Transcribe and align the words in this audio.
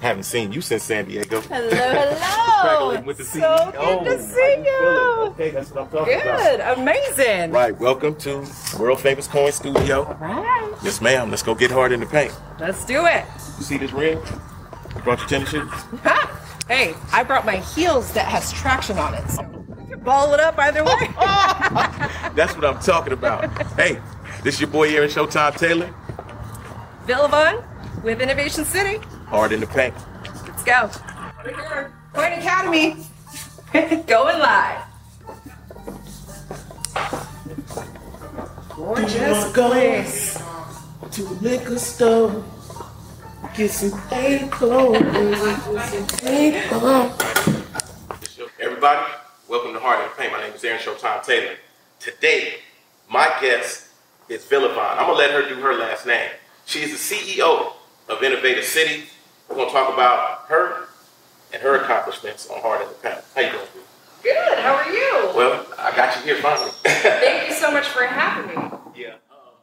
Haven't 0.00 0.24
seen 0.24 0.52
you 0.52 0.60
since 0.60 0.82
San 0.84 1.06
Diego. 1.06 1.40
Hello, 1.42 1.68
hello. 1.70 3.00
With 3.00 3.16
the 3.18 3.24
so 3.24 3.40
CEO. 3.40 3.64
good 3.66 3.72
to 3.72 3.78
oh, 3.80 4.04
How 4.04 4.18
see 4.18 4.56
you. 4.64 5.30
Okay, 5.32 5.50
that's 5.50 5.70
what 5.70 5.84
I'm 5.84 5.90
talking 5.90 6.20
about. 6.20 6.38
Good, 6.38 6.60
amazing. 6.78 7.50
Right, 7.50 7.76
welcome 7.80 8.14
to 8.16 8.46
World 8.78 9.00
Famous 9.00 9.26
Coin 9.26 9.50
Studio. 9.52 10.04
All 10.04 10.14
right, 10.14 10.72
Yes, 10.82 11.00
ma'am. 11.00 11.30
Let's 11.30 11.42
go 11.42 11.54
get 11.54 11.70
hard 11.70 11.92
in 11.92 12.00
the 12.00 12.06
paint. 12.06 12.32
let's 12.60 12.84
do 12.84 13.06
it. 13.06 13.24
You 13.58 13.64
see 13.64 13.78
this 13.78 13.92
ring? 13.92 14.18
You 14.94 15.00
brought 15.02 15.18
your 15.20 15.28
tennis 15.28 15.48
shoes? 15.50 15.70
Ha! 16.04 16.64
Hey, 16.68 16.94
I 17.12 17.22
brought 17.22 17.46
my 17.46 17.56
heels 17.56 18.12
that 18.12 18.26
has 18.26 18.52
traction 18.52 18.98
on 18.98 19.14
it, 19.14 19.28
so 19.30 19.42
you 19.42 19.86
can 19.96 20.00
ball 20.00 20.34
it 20.34 20.40
up 20.40 20.58
either 20.58 20.84
way. 20.84 20.92
That's 22.36 22.54
what 22.54 22.64
I'm 22.64 22.78
talking 22.80 23.12
about. 23.12 23.50
hey, 23.72 24.00
this 24.42 24.54
is 24.56 24.60
your 24.60 24.70
boy 24.70 24.88
here 24.88 25.02
in 25.04 25.08
Showtime 25.10 25.56
Taylor. 25.56 25.92
Vilavanh 27.06 27.64
with 28.02 28.20
Innovation 28.20 28.64
City. 28.64 29.00
Hard 29.26 29.50
in 29.50 29.58
the 29.58 29.66
paint. 29.66 29.92
Let's 30.46 30.62
go. 30.62 30.88
We're 31.44 31.52
here. 31.52 31.92
Coin 32.12 32.32
Academy. 32.32 32.96
Going 34.06 34.38
live. 34.38 34.82
Gorgeous 38.68 39.52
place. 39.52 40.40
To 41.10 41.22
liquor 41.42 41.78
store. 41.80 42.44
Get 43.56 43.72
some 43.72 44.00
paid 44.08 44.48
clothes. 44.52 45.02
Everybody, 48.60 49.12
welcome 49.48 49.72
to 49.72 49.80
Hard 49.80 50.04
in 50.04 50.08
the 50.08 50.14
Paint. 50.16 50.32
My 50.32 50.40
name 50.40 50.52
is 50.52 50.62
Aaron 50.62 50.78
Showtime 50.78 51.24
Taylor. 51.24 51.56
Today, 51.98 52.54
my 53.10 53.28
guest 53.40 53.88
is 54.28 54.44
Vilavanh. 54.44 54.92
I'm 54.92 55.06
gonna 55.06 55.14
let 55.14 55.32
her 55.32 55.48
do 55.48 55.56
her 55.62 55.74
last 55.74 56.06
name. 56.06 56.30
She 56.64 56.82
is 56.82 56.92
the 56.92 57.16
CEO 57.16 57.72
of 58.08 58.22
Innovative 58.22 58.64
City. 58.64 59.04
We're 59.48 59.56
gonna 59.56 59.70
talk 59.70 59.92
about 59.92 60.46
her 60.48 60.84
and 61.52 61.62
her 61.62 61.76
accomplishments 61.82 62.48
on 62.50 62.60
Hard 62.60 62.82
in 62.82 62.88
the 62.88 62.94
Paint. 62.94 63.18
How 63.34 63.40
you 63.42 63.50
doing? 63.50 63.66
Good. 64.22 64.58
How 64.58 64.74
are 64.74 64.90
you? 64.90 65.30
Well, 65.36 65.66
I 65.78 65.94
got 65.94 66.16
you 66.16 66.22
here 66.22 66.42
finally. 66.42 66.70
Thank 66.84 67.48
you 67.48 67.54
so 67.54 67.70
much 67.70 67.86
for 67.86 68.04
having 68.04 68.48
me. 68.48 68.70
Yeah. 68.96 69.14
um, 69.30 69.54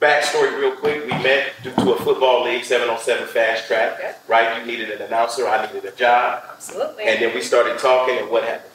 Backstory, 0.00 0.58
real 0.58 0.72
quick. 0.76 1.02
We 1.04 1.10
met 1.22 1.52
due 1.62 1.70
to 1.72 1.92
a 1.92 1.96
football 2.02 2.44
league, 2.44 2.64
seven 2.64 2.88
on 2.90 2.98
seven 2.98 3.28
fast 3.28 3.66
track. 3.68 3.94
Okay. 3.98 4.14
Right? 4.26 4.58
You 4.60 4.66
needed 4.66 4.90
an 4.90 5.02
announcer. 5.02 5.46
I 5.46 5.64
needed 5.66 5.84
a 5.84 5.94
job, 5.96 6.42
Absolutely. 6.54 7.04
and 7.04 7.22
then 7.22 7.34
we 7.34 7.40
started 7.40 7.78
talking. 7.78 8.18
And 8.18 8.30
what 8.30 8.42
happened? 8.44 8.70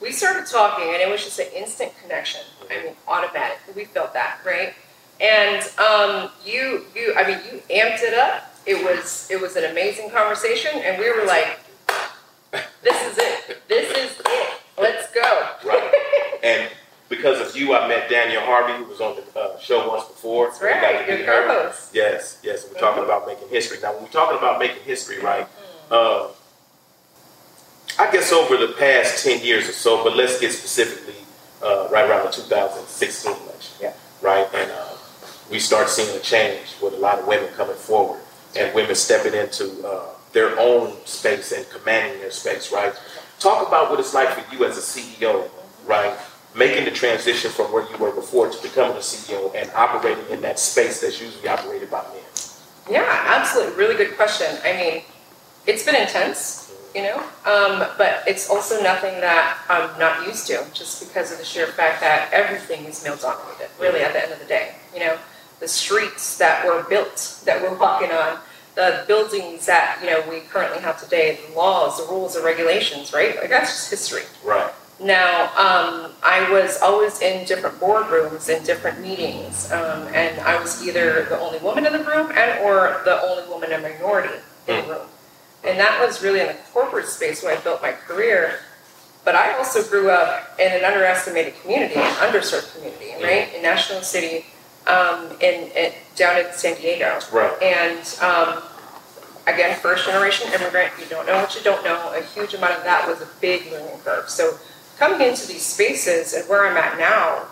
we 0.00 0.12
started 0.12 0.46
talking, 0.46 0.84
and 0.88 0.96
it 1.02 1.10
was 1.10 1.22
just 1.22 1.38
an 1.40 1.48
instant 1.54 1.92
connection. 2.02 2.40
I 2.70 2.84
mean, 2.84 2.94
automatic. 3.06 3.58
We 3.76 3.84
felt 3.84 4.14
that, 4.14 4.38
right? 4.46 4.72
And 5.20 5.62
um, 5.78 6.30
you, 6.46 6.86
you, 6.94 7.12
I 7.16 7.26
mean, 7.26 7.38
you 7.52 7.58
amped 7.68 8.02
it 8.02 8.14
up. 8.14 8.49
It 8.66 8.84
was, 8.84 9.28
it 9.30 9.40
was 9.40 9.56
an 9.56 9.64
amazing 9.64 10.10
conversation, 10.10 10.72
and 10.84 10.98
we 10.98 11.10
were 11.10 11.24
like, 11.24 11.58
"This 12.82 13.12
is 13.12 13.18
it. 13.18 13.68
This 13.68 13.90
is 13.96 14.20
it. 14.24 14.50
Let's 14.78 15.10
go." 15.12 15.48
Right. 15.64 16.38
and 16.42 16.70
because 17.08 17.40
of 17.40 17.56
you, 17.56 17.74
I 17.74 17.88
met 17.88 18.08
Daniel 18.08 18.42
Harvey, 18.42 18.72
who 18.82 18.84
was 18.84 19.00
on 19.00 19.16
the 19.16 19.40
uh, 19.40 19.58
show 19.58 19.88
once 19.88 20.04
before. 20.04 20.46
That's 20.46 20.60
We 20.60 20.68
got 20.68 20.82
right. 20.82 21.06
to 21.06 21.16
Your 21.18 21.26
co-host. 21.26 21.90
Yes, 21.94 22.38
yes. 22.42 22.66
We're 22.72 22.78
talking 22.80 23.02
about 23.02 23.26
making 23.26 23.48
history. 23.48 23.78
Now, 23.82 23.94
when 23.94 24.04
we're 24.04 24.10
talking 24.10 24.38
about 24.38 24.58
making 24.58 24.82
history, 24.84 25.18
right? 25.20 25.46
Uh, 25.90 26.28
I 27.98 28.10
guess 28.12 28.32
over 28.32 28.56
the 28.56 28.72
past 28.78 29.24
10 29.24 29.44
years 29.44 29.68
or 29.68 29.72
so, 29.72 30.04
but 30.04 30.16
let's 30.16 30.38
get 30.40 30.52
specifically 30.52 31.14
uh, 31.62 31.88
right 31.90 32.08
around 32.08 32.26
the 32.26 32.32
2016 32.32 33.32
election. 33.32 33.74
Yeah. 33.80 33.92
Right? 34.22 34.46
And 34.54 34.70
uh, 34.70 34.96
we 35.50 35.58
start 35.58 35.88
seeing 35.88 36.16
a 36.16 36.20
change 36.20 36.76
with 36.80 36.94
a 36.94 36.98
lot 36.98 37.18
of 37.18 37.26
women 37.26 37.48
coming 37.54 37.76
forward 37.76 38.20
and 38.56 38.74
women 38.74 38.94
stepping 38.94 39.34
into 39.34 39.86
uh, 39.86 40.06
their 40.32 40.58
own 40.58 40.96
space 41.04 41.52
and 41.52 41.68
commanding 41.70 42.20
their 42.20 42.30
space, 42.30 42.72
right? 42.72 42.92
Talk 43.38 43.66
about 43.66 43.90
what 43.90 44.00
it's 44.00 44.14
like 44.14 44.28
for 44.28 44.54
you 44.54 44.64
as 44.64 44.76
a 44.76 44.80
CEO, 44.80 45.48
right? 45.86 46.16
Making 46.54 46.84
the 46.84 46.90
transition 46.90 47.50
from 47.50 47.72
where 47.72 47.88
you 47.90 47.96
were 47.96 48.12
before 48.12 48.50
to 48.50 48.62
becoming 48.62 48.96
a 48.96 49.00
CEO 49.00 49.54
and 49.54 49.70
operating 49.72 50.24
in 50.30 50.40
that 50.42 50.58
space 50.58 51.00
that's 51.00 51.20
usually 51.20 51.48
operated 51.48 51.90
by 51.90 52.02
men. 52.02 52.20
Yeah, 52.90 53.24
absolutely. 53.28 53.76
Really 53.76 53.96
good 53.96 54.16
question. 54.16 54.48
I 54.64 54.72
mean, 54.72 55.02
it's 55.66 55.84
been 55.84 55.94
intense, 55.94 56.74
you 56.94 57.02
know, 57.02 57.18
um, 57.46 57.86
but 57.96 58.24
it's 58.26 58.50
also 58.50 58.82
nothing 58.82 59.20
that 59.20 59.58
I'm 59.68 59.96
not 59.98 60.26
used 60.26 60.46
to, 60.48 60.64
just 60.72 61.06
because 61.06 61.30
of 61.30 61.38
the 61.38 61.44
sheer 61.44 61.66
fact 61.66 62.00
that 62.00 62.32
everything 62.32 62.84
is 62.84 63.04
male 63.04 63.16
dominated. 63.16 63.68
Really, 63.78 64.00
at 64.00 64.12
the 64.12 64.22
end 64.22 64.32
of 64.32 64.40
the 64.40 64.46
day, 64.46 64.74
you 64.92 65.00
know, 65.00 65.16
the 65.60 65.68
streets 65.68 66.38
that 66.38 66.66
were 66.66 66.82
built, 66.88 67.42
that 67.44 67.62
we're 67.62 67.76
walking 67.78 68.10
on, 68.10 68.38
the 68.74 69.04
buildings 69.06 69.66
that 69.66 69.98
you 70.02 70.10
know 70.10 70.22
we 70.28 70.40
currently 70.40 70.80
have 70.80 71.00
today, 71.00 71.38
the 71.48 71.56
laws, 71.56 71.98
the 71.98 72.12
rules, 72.12 72.34
the 72.34 72.42
regulations, 72.42 73.12
right? 73.12 73.36
Like 73.36 73.50
that's 73.50 73.70
just 73.70 73.90
history. 73.90 74.22
Right. 74.44 74.72
Now, 75.02 75.44
um, 75.56 76.12
I 76.22 76.46
was 76.50 76.80
always 76.82 77.22
in 77.22 77.46
different 77.46 77.80
boardrooms 77.80 78.54
and 78.54 78.64
different 78.66 79.00
meetings, 79.00 79.70
um, 79.72 80.06
and 80.08 80.38
I 80.40 80.60
was 80.60 80.86
either 80.86 81.24
the 81.24 81.38
only 81.40 81.58
woman 81.58 81.86
in 81.86 81.92
the 81.92 82.04
room 82.04 82.30
and 82.34 82.60
or 82.60 83.00
the 83.04 83.20
only 83.22 83.48
woman 83.48 83.72
and 83.72 83.82
minority 83.82 84.34
in 84.68 84.86
the 84.86 84.92
room. 84.92 85.06
And 85.64 85.78
that 85.78 86.00
was 86.04 86.22
really 86.22 86.40
in 86.40 86.48
the 86.48 86.56
corporate 86.72 87.06
space 87.06 87.42
where 87.42 87.56
I 87.56 87.60
built 87.60 87.82
my 87.82 87.92
career. 87.92 88.60
But 89.24 89.34
I 89.34 89.56
also 89.58 89.82
grew 89.82 90.10
up 90.10 90.58
in 90.58 90.72
an 90.72 90.84
underestimated 90.84 91.54
community, 91.60 91.94
an 91.96 92.14
underserved 92.14 92.74
community, 92.74 93.22
right, 93.22 93.54
in 93.54 93.62
National 93.62 94.00
City, 94.00 94.46
um, 94.86 95.30
in, 95.40 95.70
in 95.76 95.92
down 96.16 96.38
in 96.38 96.52
San 96.52 96.76
Diego. 96.76 97.18
Right. 97.32 97.62
And 97.62 98.18
um, 98.22 98.62
again, 99.46 99.78
first 99.78 100.06
generation 100.06 100.52
immigrant, 100.52 100.92
you 100.98 101.06
don't 101.06 101.26
know 101.26 101.36
what 101.36 101.54
you 101.54 101.62
don't 101.62 101.84
know. 101.84 102.12
A 102.14 102.22
huge 102.22 102.54
amount 102.54 102.74
of 102.74 102.84
that 102.84 103.06
was 103.08 103.20
a 103.20 103.28
big 103.40 103.70
learning 103.72 103.98
curve. 104.04 104.28
So 104.28 104.56
coming 104.98 105.26
into 105.26 105.46
these 105.46 105.64
spaces 105.64 106.34
and 106.34 106.48
where 106.48 106.66
I'm 106.66 106.76
at 106.76 106.98
now, 106.98 107.46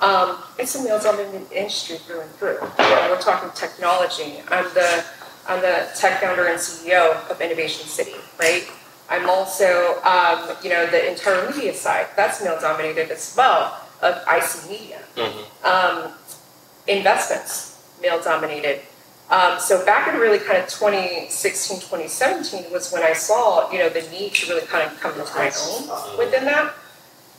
um, 0.00 0.38
it's 0.58 0.74
a 0.74 0.82
male 0.82 1.00
dominated 1.00 1.50
industry 1.52 1.96
through 1.98 2.22
and 2.22 2.30
through. 2.32 2.58
Right. 2.58 3.10
We're 3.10 3.20
talking 3.20 3.50
technology. 3.54 4.40
I'm 4.48 4.64
the 4.74 5.04
I'm 5.46 5.60
the 5.60 5.88
tech 5.96 6.20
founder 6.20 6.46
and 6.46 6.58
CEO 6.58 7.28
of 7.30 7.40
Innovation 7.40 7.86
City, 7.86 8.14
right? 8.38 8.70
I'm 9.08 9.28
also, 9.28 10.00
um, 10.04 10.56
you 10.62 10.70
know, 10.70 10.86
the 10.86 11.10
entire 11.10 11.50
media 11.50 11.74
side. 11.74 12.06
That's 12.14 12.42
male 12.44 12.60
dominated 12.60 13.10
as 13.10 13.34
well 13.36 13.80
of 14.00 14.16
IC 14.28 14.70
Media 14.70 15.00
Mm-hmm. 15.16 15.66
um, 15.66 16.12
investments, 16.86 17.82
male 18.00 18.22
dominated. 18.22 18.80
Um, 19.30 19.60
so 19.60 19.84
back 19.84 20.12
in 20.12 20.18
really 20.18 20.38
kind 20.38 20.58
of 20.58 20.68
2016, 20.68 21.76
2017 21.78 22.72
was 22.72 22.92
when 22.92 23.02
I 23.02 23.12
saw, 23.12 23.70
you 23.70 23.78
know, 23.78 23.88
the 23.88 24.02
need 24.10 24.34
to 24.34 24.52
really 24.52 24.66
kind 24.66 24.90
of 24.90 24.98
come 24.98 25.12
into 25.18 25.32
my 25.34 25.52
own 25.68 26.18
within 26.18 26.44
that. 26.46 26.74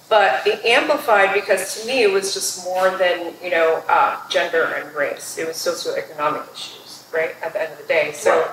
But 0.07 0.45
it 0.47 0.63
amplified 0.65 1.33
because 1.33 1.81
to 1.81 1.87
me 1.87 2.03
it 2.03 2.11
was 2.11 2.33
just 2.33 2.65
more 2.65 2.97
than, 2.97 3.33
you 3.43 3.49
know, 3.49 3.83
uh, 3.89 4.19
gender 4.29 4.63
and 4.63 4.93
race. 4.95 5.37
It 5.37 5.47
was 5.47 5.57
socioeconomic 5.57 6.53
issues, 6.53 7.05
right, 7.13 7.35
at 7.43 7.53
the 7.53 7.61
end 7.61 7.73
of 7.73 7.79
the 7.79 7.87
day. 7.87 8.11
So, 8.13 8.51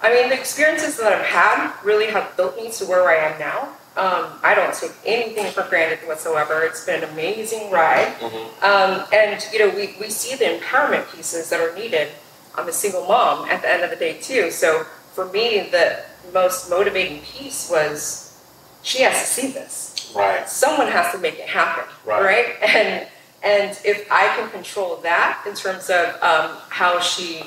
I 0.00 0.12
mean, 0.12 0.28
the 0.28 0.38
experiences 0.38 0.96
that 0.98 1.12
I've 1.12 1.26
had 1.26 1.72
really 1.84 2.06
have 2.12 2.36
built 2.36 2.56
me 2.56 2.70
to 2.72 2.84
where 2.84 3.08
I 3.08 3.14
am 3.14 3.38
now. 3.40 3.76
Um, 3.98 4.38
I 4.44 4.54
don't 4.54 4.72
take 4.72 4.92
anything 5.04 5.50
for 5.50 5.64
granted 5.68 6.06
whatsoever. 6.06 6.62
It's 6.62 6.86
been 6.86 7.02
an 7.02 7.10
amazing 7.10 7.70
ride. 7.70 8.14
Mm-hmm. 8.20 8.64
Um, 8.64 9.06
and 9.12 9.44
you 9.52 9.58
know, 9.58 9.70
we, 9.74 9.96
we 10.00 10.08
see 10.08 10.36
the 10.36 10.44
empowerment 10.44 11.12
pieces 11.14 11.50
that 11.50 11.60
are 11.60 11.74
needed. 11.74 12.08
I'm 12.54 12.68
a 12.68 12.72
single 12.72 13.04
mom 13.06 13.48
at 13.48 13.62
the 13.62 13.70
end 13.70 13.82
of 13.82 13.90
the 13.90 13.96
day 13.96 14.18
too. 14.20 14.50
So 14.52 14.84
for 15.14 15.26
me, 15.32 15.68
the 15.70 16.04
most 16.32 16.70
motivating 16.70 17.22
piece 17.22 17.68
was 17.70 18.40
she 18.82 19.02
has 19.02 19.18
to 19.18 19.26
see 19.26 19.48
this. 19.52 20.12
Right. 20.14 20.48
Someone 20.48 20.86
has 20.88 21.12
to 21.12 21.18
make 21.18 21.34
it 21.38 21.48
happen, 21.48 21.84
Right. 22.06 22.22
right? 22.22 22.46
And 22.62 23.08
and 23.42 23.78
if 23.84 24.06
I 24.10 24.26
can 24.36 24.50
control 24.50 24.96
that 25.02 25.44
in 25.46 25.54
terms 25.54 25.90
of 25.90 26.06
um, 26.22 26.56
how 26.70 26.98
she 27.00 27.42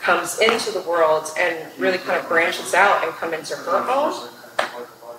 comes 0.00 0.38
into 0.38 0.70
the 0.70 0.80
world 0.82 1.28
and 1.38 1.56
really 1.78 1.98
kind 1.98 2.18
of 2.18 2.28
branches 2.28 2.72
out 2.74 3.04
and 3.04 3.12
come 3.14 3.34
into 3.34 3.54
her 3.56 3.78
own, 3.90 4.28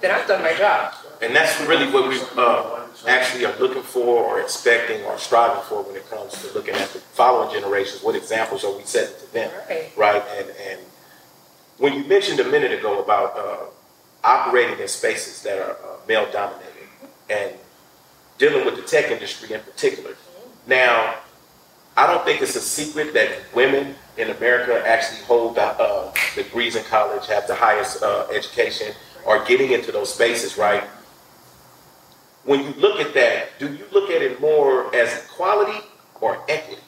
then 0.01 0.11
I've 0.11 0.27
done 0.27 0.41
my 0.41 0.53
job. 0.53 0.93
And 1.21 1.35
that's 1.35 1.59
really 1.61 1.91
what 1.91 2.09
we 2.09 2.19
uh, 2.37 2.85
actually 3.07 3.45
are 3.45 3.57
looking 3.59 3.81
for 3.81 4.23
or 4.23 4.41
expecting 4.41 5.03
or 5.05 5.17
striving 5.17 5.63
for 5.63 5.83
when 5.83 5.95
it 5.95 6.09
comes 6.09 6.41
to 6.41 6.53
looking 6.53 6.75
at 6.75 6.89
the 6.89 6.99
following 6.99 7.53
generations. 7.53 8.03
What 8.03 8.15
examples 8.15 8.63
are 8.63 8.75
we 8.75 8.83
setting 8.83 9.15
to 9.19 9.33
them? 9.33 9.51
Right. 9.69 9.91
Right. 9.97 10.23
And, 10.37 10.49
and 10.69 10.79
when 11.77 11.93
you 11.93 12.05
mentioned 12.05 12.39
a 12.39 12.45
minute 12.45 12.71
ago 12.71 13.01
about 13.01 13.37
uh, 13.37 13.65
operating 14.25 14.79
in 14.79 14.87
spaces 14.87 15.41
that 15.43 15.59
are 15.59 15.71
uh, 15.71 15.97
male 16.07 16.29
dominated 16.31 16.89
and 17.29 17.53
dealing 18.37 18.65
with 18.65 18.75
the 18.75 18.81
tech 18.81 19.11
industry 19.11 19.53
in 19.53 19.61
particular. 19.61 20.15
Now, 20.67 21.15
I 21.95 22.07
don't 22.07 22.25
think 22.25 22.41
it's 22.41 22.55
a 22.55 22.61
secret 22.61 23.13
that 23.13 23.37
women 23.53 23.95
in 24.17 24.31
America 24.31 24.83
actually 24.85 25.21
hold 25.21 25.55
the, 25.55 25.63
uh, 25.63 26.11
degrees 26.35 26.75
in 26.75 26.83
college, 26.85 27.27
have 27.27 27.47
the 27.47 27.55
highest 27.55 28.03
uh, 28.03 28.27
education, 28.33 28.93
are 29.25 29.43
getting 29.45 29.71
into 29.71 29.91
those 29.91 30.13
spaces, 30.13 30.57
right? 30.57 30.83
When 32.43 32.63
you 32.63 32.73
look 32.73 32.99
at 32.99 33.13
that, 33.15 33.57
do 33.59 33.73
you 33.73 33.85
look 33.91 34.09
at 34.11 34.21
it 34.21 34.39
more 34.39 34.95
as 34.95 35.25
equality 35.25 35.79
or 36.21 36.39
equity? 36.47 36.81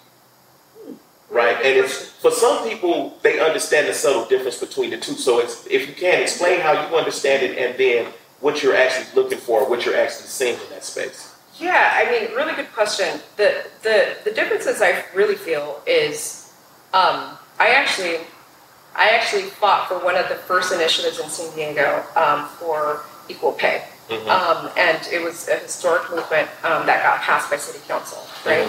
Right? 1.29 1.55
And 1.57 1.77
it's 1.77 2.11
For 2.11 2.31
some 2.31 2.67
people, 2.67 3.17
they 3.21 3.39
understand 3.39 3.87
the 3.87 3.93
subtle 3.93 4.25
difference 4.25 4.59
between 4.59 4.91
the 4.91 4.97
two. 4.97 5.13
So 5.13 5.39
it's, 5.39 5.65
if 5.67 5.87
you 5.87 5.93
can, 5.93 6.21
explain 6.21 6.61
how 6.61 6.73
you 6.73 6.95
understand 6.95 7.43
it 7.43 7.57
and 7.57 7.77
then 7.77 8.13
what 8.39 8.61
you're 8.61 8.75
actually 8.75 9.07
looking 9.21 9.37
for, 9.37 9.67
what 9.69 9.85
you're 9.85 9.97
actually 9.97 10.27
seeing 10.27 10.53
in 10.53 10.69
that 10.69 10.83
space. 10.83 11.35
Yeah, 11.59 11.91
I 11.93 12.11
mean, 12.11 12.35
really 12.35 12.53
good 12.53 12.71
question. 12.71 13.19
The 13.35 13.65
the 13.81 14.17
the 14.23 14.31
differences 14.31 14.79
I 14.79 15.03
really 15.15 15.35
feel 15.35 15.81
is, 15.87 16.53
um, 16.93 17.37
I 17.59 17.69
actually, 17.69 18.19
I 18.97 19.09
actually 19.09 19.43
fought 19.43 19.87
for 19.87 19.99
one 20.03 20.15
of 20.15 20.27
the 20.27 20.35
first 20.35 20.73
initiatives 20.73 21.19
in 21.19 21.29
San 21.29 21.53
Diego 21.55 22.03
um, 22.15 22.47
for 22.59 23.01
equal 23.29 23.51
pay, 23.53 23.83
Mhm. 24.09 24.27
um, 24.27 24.71
and 24.75 24.99
it 25.11 25.21
was 25.21 25.47
a 25.47 25.57
historic 25.57 26.09
movement 26.09 26.49
um, 26.63 26.85
that 26.87 27.03
got 27.03 27.21
passed 27.21 27.49
by 27.49 27.57
City 27.57 27.79
Council, 27.87 28.25
right? 28.45 28.67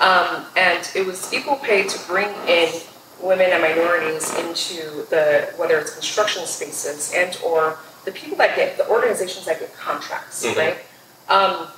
Um, 0.00 0.46
and 0.56 0.86
it 0.94 1.06
was 1.06 1.32
equal 1.32 1.56
pay 1.56 1.84
to 1.84 1.98
bring 2.00 2.28
in 2.46 2.68
women 3.20 3.50
and 3.52 3.62
minorities 3.62 4.34
into 4.34 5.06
the 5.10 5.48
whether 5.56 5.78
it's 5.78 5.92
construction 5.92 6.46
spaces 6.46 7.12
and 7.14 7.38
or 7.42 7.78
the 8.04 8.12
people 8.12 8.36
that 8.38 8.56
get 8.56 8.76
the 8.78 8.88
organizations 8.88 9.44
that 9.46 9.60
get 9.60 9.74
contracts, 9.78 10.44
Mhm. 10.44 10.56
right? 10.56 10.78
Um, 11.28 11.68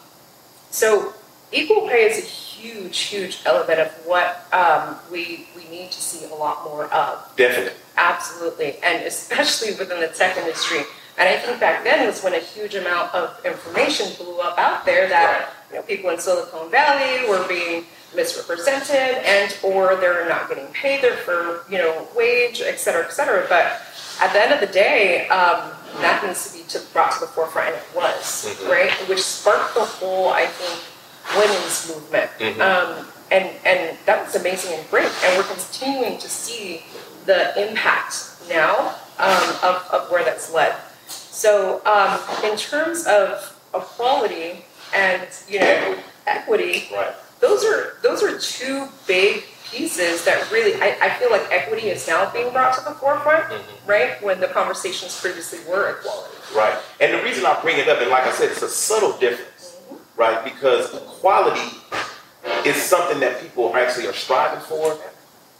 so 0.70 1.12
equal 1.52 1.88
pay 1.88 2.04
is 2.10 2.18
a 2.18 2.22
huge, 2.62 2.98
huge 2.98 3.40
element 3.44 3.80
of 3.80 3.88
what 4.06 4.46
um, 4.52 4.96
we 5.10 5.46
we 5.56 5.64
need 5.68 5.90
to 5.90 6.00
see 6.00 6.24
a 6.30 6.34
lot 6.34 6.64
more 6.64 6.84
of. 6.92 7.30
Definitely. 7.36 7.72
Absolutely, 7.96 8.76
and 8.82 9.04
especially 9.04 9.70
within 9.74 10.00
the 10.00 10.08
tech 10.08 10.36
industry. 10.36 10.80
And 11.18 11.28
I 11.28 11.36
think 11.36 11.60
back 11.60 11.84
then 11.84 12.06
was 12.06 12.22
when 12.22 12.32
a 12.34 12.38
huge 12.38 12.74
amount 12.74 13.14
of 13.14 13.38
information 13.44 14.06
blew 14.16 14.38
up 14.40 14.58
out 14.58 14.86
there 14.86 15.08
that 15.08 15.50
you 15.70 15.76
know 15.76 15.82
people 15.82 16.10
in 16.10 16.18
Silicon 16.18 16.70
Valley 16.70 17.28
were 17.28 17.46
being 17.48 17.84
misrepresented 18.14 19.22
and 19.24 19.56
or 19.62 19.96
they're 19.96 20.28
not 20.28 20.48
getting 20.48 20.66
paid 20.68 21.02
their 21.02 21.16
for 21.18 21.64
you 21.70 21.78
know 21.78 22.06
wage, 22.16 22.62
et 22.64 22.76
cetera, 22.78 23.04
et 23.04 23.12
cetera. 23.12 23.44
But 23.48 23.82
at 24.20 24.32
the 24.32 24.40
end 24.40 24.52
of 24.54 24.60
the 24.60 24.72
day, 24.72 25.28
um, 25.28 25.70
that 26.00 26.24
needs 26.26 26.50
to 26.50 26.58
be 26.58 26.64
to, 26.70 26.80
brought 26.92 27.12
to 27.12 27.20
the 27.20 27.26
forefront, 27.26 27.68
and 27.68 27.76
it 27.76 27.82
was 27.94 28.46
Mhm. 28.46 28.70
right, 28.70 28.92
which 29.08 29.22
sparked 29.22 29.74
the 29.74 29.84
whole 29.84 30.28
I 30.30 30.46
think 30.46 30.80
women's 31.36 31.88
movement. 31.88 32.30
Mhm. 32.38 32.60
Um, 32.60 33.06
and 33.30 33.50
and 33.64 33.96
that 34.06 34.24
was 34.26 34.34
amazing 34.36 34.74
and 34.78 34.90
great, 34.90 35.08
and 35.24 35.36
we're 35.38 35.44
continuing 35.44 36.18
to 36.18 36.28
see 36.28 36.84
the 37.26 37.68
impact 37.68 38.16
now 38.48 38.94
um, 39.18 39.48
of, 39.62 39.88
of 39.92 40.10
where 40.10 40.24
that's 40.24 40.52
led. 40.52 40.74
So 41.08 41.80
um, 41.86 42.20
in 42.44 42.56
terms 42.58 43.06
of 43.06 43.56
equality 43.74 44.64
and 44.94 45.26
you 45.48 45.60
know 45.60 45.96
equity, 46.26 46.88
Right. 46.92 47.14
those 47.40 47.64
are 47.64 47.94
those 48.02 48.22
are 48.22 48.38
two 48.38 48.88
big 49.06 49.44
pieces 49.70 50.24
that 50.26 50.50
really 50.52 50.74
I, 50.82 50.96
I 51.00 51.10
feel 51.18 51.30
like 51.30 51.46
equity 51.50 51.88
is 51.88 52.06
now 52.06 52.30
being 52.30 52.52
brought 52.52 52.74
to 52.76 52.84
the 52.84 52.90
forefront, 52.96 53.44
Mhm. 53.48 53.62
right? 53.86 54.22
When 54.22 54.40
the 54.40 54.48
conversations 54.48 55.18
previously 55.18 55.60
were 55.66 55.88
equality. 55.98 56.34
Right. 56.54 56.76
And 57.00 57.14
the 57.14 57.22
reason 57.22 57.46
I 57.46 57.58
bring 57.62 57.78
it 57.78 57.88
up, 57.88 57.98
and 58.02 58.10
like 58.10 58.24
I 58.26 58.32
said, 58.32 58.50
it's 58.50 58.60
a 58.60 58.68
subtle 58.68 59.12
difference, 59.16 59.48
right? 60.16 60.44
Because 60.44 60.94
equality 60.94 61.76
is 62.64 62.76
something 62.76 63.20
that 63.20 63.40
people 63.40 63.74
actually 63.74 64.06
are 64.06 64.12
striving 64.12 64.60
for. 64.60 64.98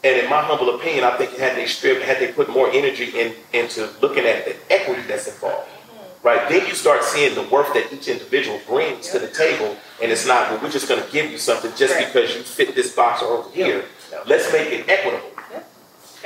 And 0.04 0.20
in 0.20 0.28
my 0.28 0.42
humble 0.42 0.74
opinion, 0.74 1.04
I 1.04 1.16
think 1.16 1.36
had 1.36 1.56
they 1.56 1.66
stripped, 1.66 2.02
had 2.02 2.18
they 2.18 2.32
put 2.32 2.50
more 2.50 2.68
energy 2.70 3.10
in, 3.18 3.34
into 3.52 3.88
looking 4.00 4.24
at 4.24 4.44
the 4.44 4.56
equity 4.72 5.02
that's 5.02 5.28
involved, 5.28 5.68
mm-hmm. 5.68 6.26
right? 6.26 6.48
Then 6.48 6.66
you 6.66 6.74
start 6.74 7.04
seeing 7.04 7.34
the 7.36 7.42
worth 7.42 7.72
that 7.74 7.92
each 7.92 8.08
individual 8.08 8.60
brings 8.66 9.08
to 9.10 9.20
the 9.20 9.28
table, 9.28 9.76
and 10.02 10.10
it's 10.10 10.26
not, 10.26 10.50
well, 10.50 10.60
we're 10.60 10.70
just 10.70 10.88
going 10.88 11.02
to 11.02 11.10
give 11.12 11.30
you 11.30 11.38
something 11.38 11.70
just 11.76 11.96
because 11.98 12.34
you 12.34 12.42
fit 12.42 12.74
this 12.74 12.94
box 12.96 13.22
over 13.22 13.48
here. 13.52 13.84
Let's 14.26 14.52
make 14.52 14.72
it 14.72 14.88
equitable. 14.88 15.30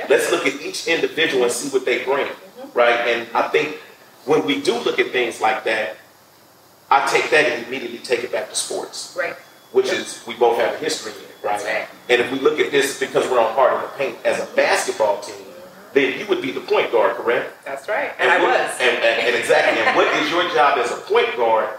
Let's 0.09 0.31
look 0.31 0.45
at 0.45 0.59
each 0.61 0.87
individual 0.87 1.43
and 1.43 1.51
see 1.51 1.69
what 1.69 1.85
they 1.85 2.03
bring, 2.03 2.27
mm-hmm. 2.27 2.77
right? 2.77 2.99
And 3.09 3.27
I 3.35 3.47
think 3.49 3.77
when 4.25 4.43
we 4.45 4.59
do 4.59 4.73
look 4.79 4.97
at 4.97 5.11
things 5.11 5.39
like 5.39 5.63
that, 5.65 5.97
I 6.89 7.05
take 7.07 7.29
that 7.31 7.45
and 7.45 7.67
immediately 7.67 7.99
take 7.99 8.23
it 8.23 8.31
back 8.31 8.49
to 8.49 8.55
sports, 8.55 9.15
Right. 9.17 9.35
which 9.71 9.91
is 9.91 10.23
we 10.25 10.33
both 10.35 10.57
have 10.59 10.73
a 10.75 10.77
history 10.77 11.11
in 11.11 11.19
it, 11.19 11.35
right? 11.43 11.87
And 12.09 12.21
if 12.21 12.31
we 12.31 12.39
look 12.39 12.59
at 12.59 12.71
this 12.71 12.99
because 12.99 13.27
we're 13.29 13.39
on 13.39 13.53
part 13.55 13.73
of 13.73 13.81
the 13.81 13.87
Paint 13.97 14.17
as 14.25 14.39
a 14.41 14.45
basketball 14.55 15.19
team, 15.21 15.35
then 15.93 16.17
you 16.19 16.25
would 16.27 16.41
be 16.41 16.51
the 16.51 16.61
point 16.61 16.91
guard, 16.91 17.15
correct? 17.17 17.65
That's 17.65 17.87
right. 17.89 18.11
And, 18.19 18.29
I 18.31 18.39
what- 18.39 18.49
was. 18.59 18.71
And, 18.79 18.97
and, 18.97 19.27
and 19.27 19.35
exactly. 19.35 19.81
and 19.83 19.95
what 19.95 20.07
is 20.15 20.29
your 20.31 20.43
job 20.53 20.77
as 20.77 20.91
a 20.91 20.97
point 20.97 21.35
guard, 21.35 21.69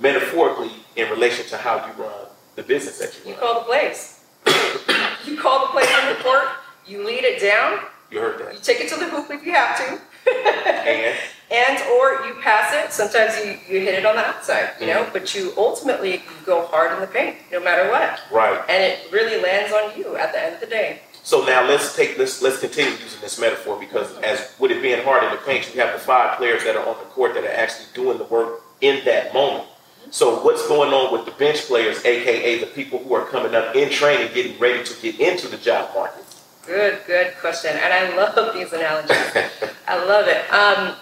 metaphorically, 0.00 0.72
in 0.96 1.08
relation 1.10 1.46
to 1.46 1.56
how 1.56 1.76
you 1.86 1.92
run 2.02 2.26
the 2.56 2.62
business 2.62 2.98
that 2.98 3.14
you 3.16 3.22
run? 3.24 3.34
You 3.34 3.40
call 3.40 3.54
the 3.60 3.66
plays. 3.66 4.20
you 5.26 5.36
call 5.40 5.60
the 5.66 5.72
plays 5.72 5.88
on 6.02 6.08
the 6.14 6.22
court. 6.22 6.48
You 6.86 7.04
lead 7.06 7.24
it 7.24 7.40
down. 7.40 7.80
You 8.10 8.20
heard 8.20 8.38
that. 8.44 8.54
You 8.54 8.60
take 8.60 8.80
it 8.80 8.88
to 8.90 8.96
the 8.96 9.08
hoop 9.08 9.30
if 9.30 9.44
you 9.44 9.52
have 9.52 9.76
to. 9.78 10.00
And 10.28 11.16
and 11.50 11.80
or 11.92 12.26
you 12.26 12.34
pass 12.42 12.72
it. 12.74 12.92
Sometimes 12.92 13.36
you, 13.38 13.52
you 13.68 13.80
hit 13.80 13.94
it 13.94 14.04
on 14.06 14.16
the 14.16 14.24
outside, 14.26 14.70
you 14.80 14.86
know, 14.86 15.04
Mhm. 15.04 15.12
but 15.12 15.34
you 15.34 15.52
ultimately 15.56 16.12
you 16.16 16.20
go 16.44 16.66
hard 16.66 16.92
in 16.92 17.00
the 17.00 17.06
paint, 17.06 17.36
no 17.50 17.60
matter 17.60 17.90
what. 17.90 18.20
right. 18.30 18.60
And 18.68 18.82
it 18.82 18.98
really 19.10 19.40
lands 19.40 19.72
on 19.72 19.96
you 19.98 20.16
at 20.16 20.32
the 20.32 20.42
end 20.42 20.54
of 20.54 20.60
the 20.60 20.66
day. 20.66 21.00
So 21.22 21.44
now 21.44 21.66
let's 21.66 21.94
take 21.94 22.16
let's 22.18 22.40
let's 22.42 22.58
continue 22.58 22.92
using 22.92 23.20
this 23.20 23.38
metaphor 23.38 23.76
because 23.78 24.16
as 24.18 24.54
with 24.58 24.70
it 24.70 24.80
being 24.82 25.02
hard 25.04 25.24
in 25.24 25.30
the 25.30 25.36
paint, 25.38 25.74
you 25.74 25.80
have 25.80 25.92
the 25.92 25.98
five 25.98 26.38
players 26.38 26.64
that 26.64 26.74
are 26.76 26.86
on 26.86 26.96
the 26.98 27.04
court 27.14 27.34
that 27.34 27.44
are 27.44 27.52
actually 27.52 27.86
doing 27.94 28.16
the 28.18 28.24
work 28.24 28.60
in 28.80 29.04
that 29.04 29.32
moment. 29.34 29.64
So 30.10 30.40
what's 30.42 30.66
going 30.66 30.92
on 30.94 31.12
with 31.12 31.26
the 31.26 31.32
bench 31.32 31.66
players, 31.66 32.02
aka 32.04 32.58
the 32.60 32.66
people 32.66 32.98
who 32.98 33.12
are 33.14 33.26
coming 33.26 33.54
up 33.54 33.76
in 33.76 33.90
training, 33.90 34.32
getting 34.32 34.58
ready 34.58 34.82
to 34.84 34.94
get 35.02 35.20
into 35.20 35.48
the 35.48 35.58
job 35.58 35.90
market? 35.94 36.24
Good, 36.66 37.00
good 37.06 37.34
question. 37.40 37.76
And 37.76 37.92
I 37.92 38.16
love 38.16 38.54
these 38.54 38.72
analogies. 38.72 39.16
I 39.86 40.02
love 40.04 40.28
it. 40.28 40.50
Um, 40.52 40.96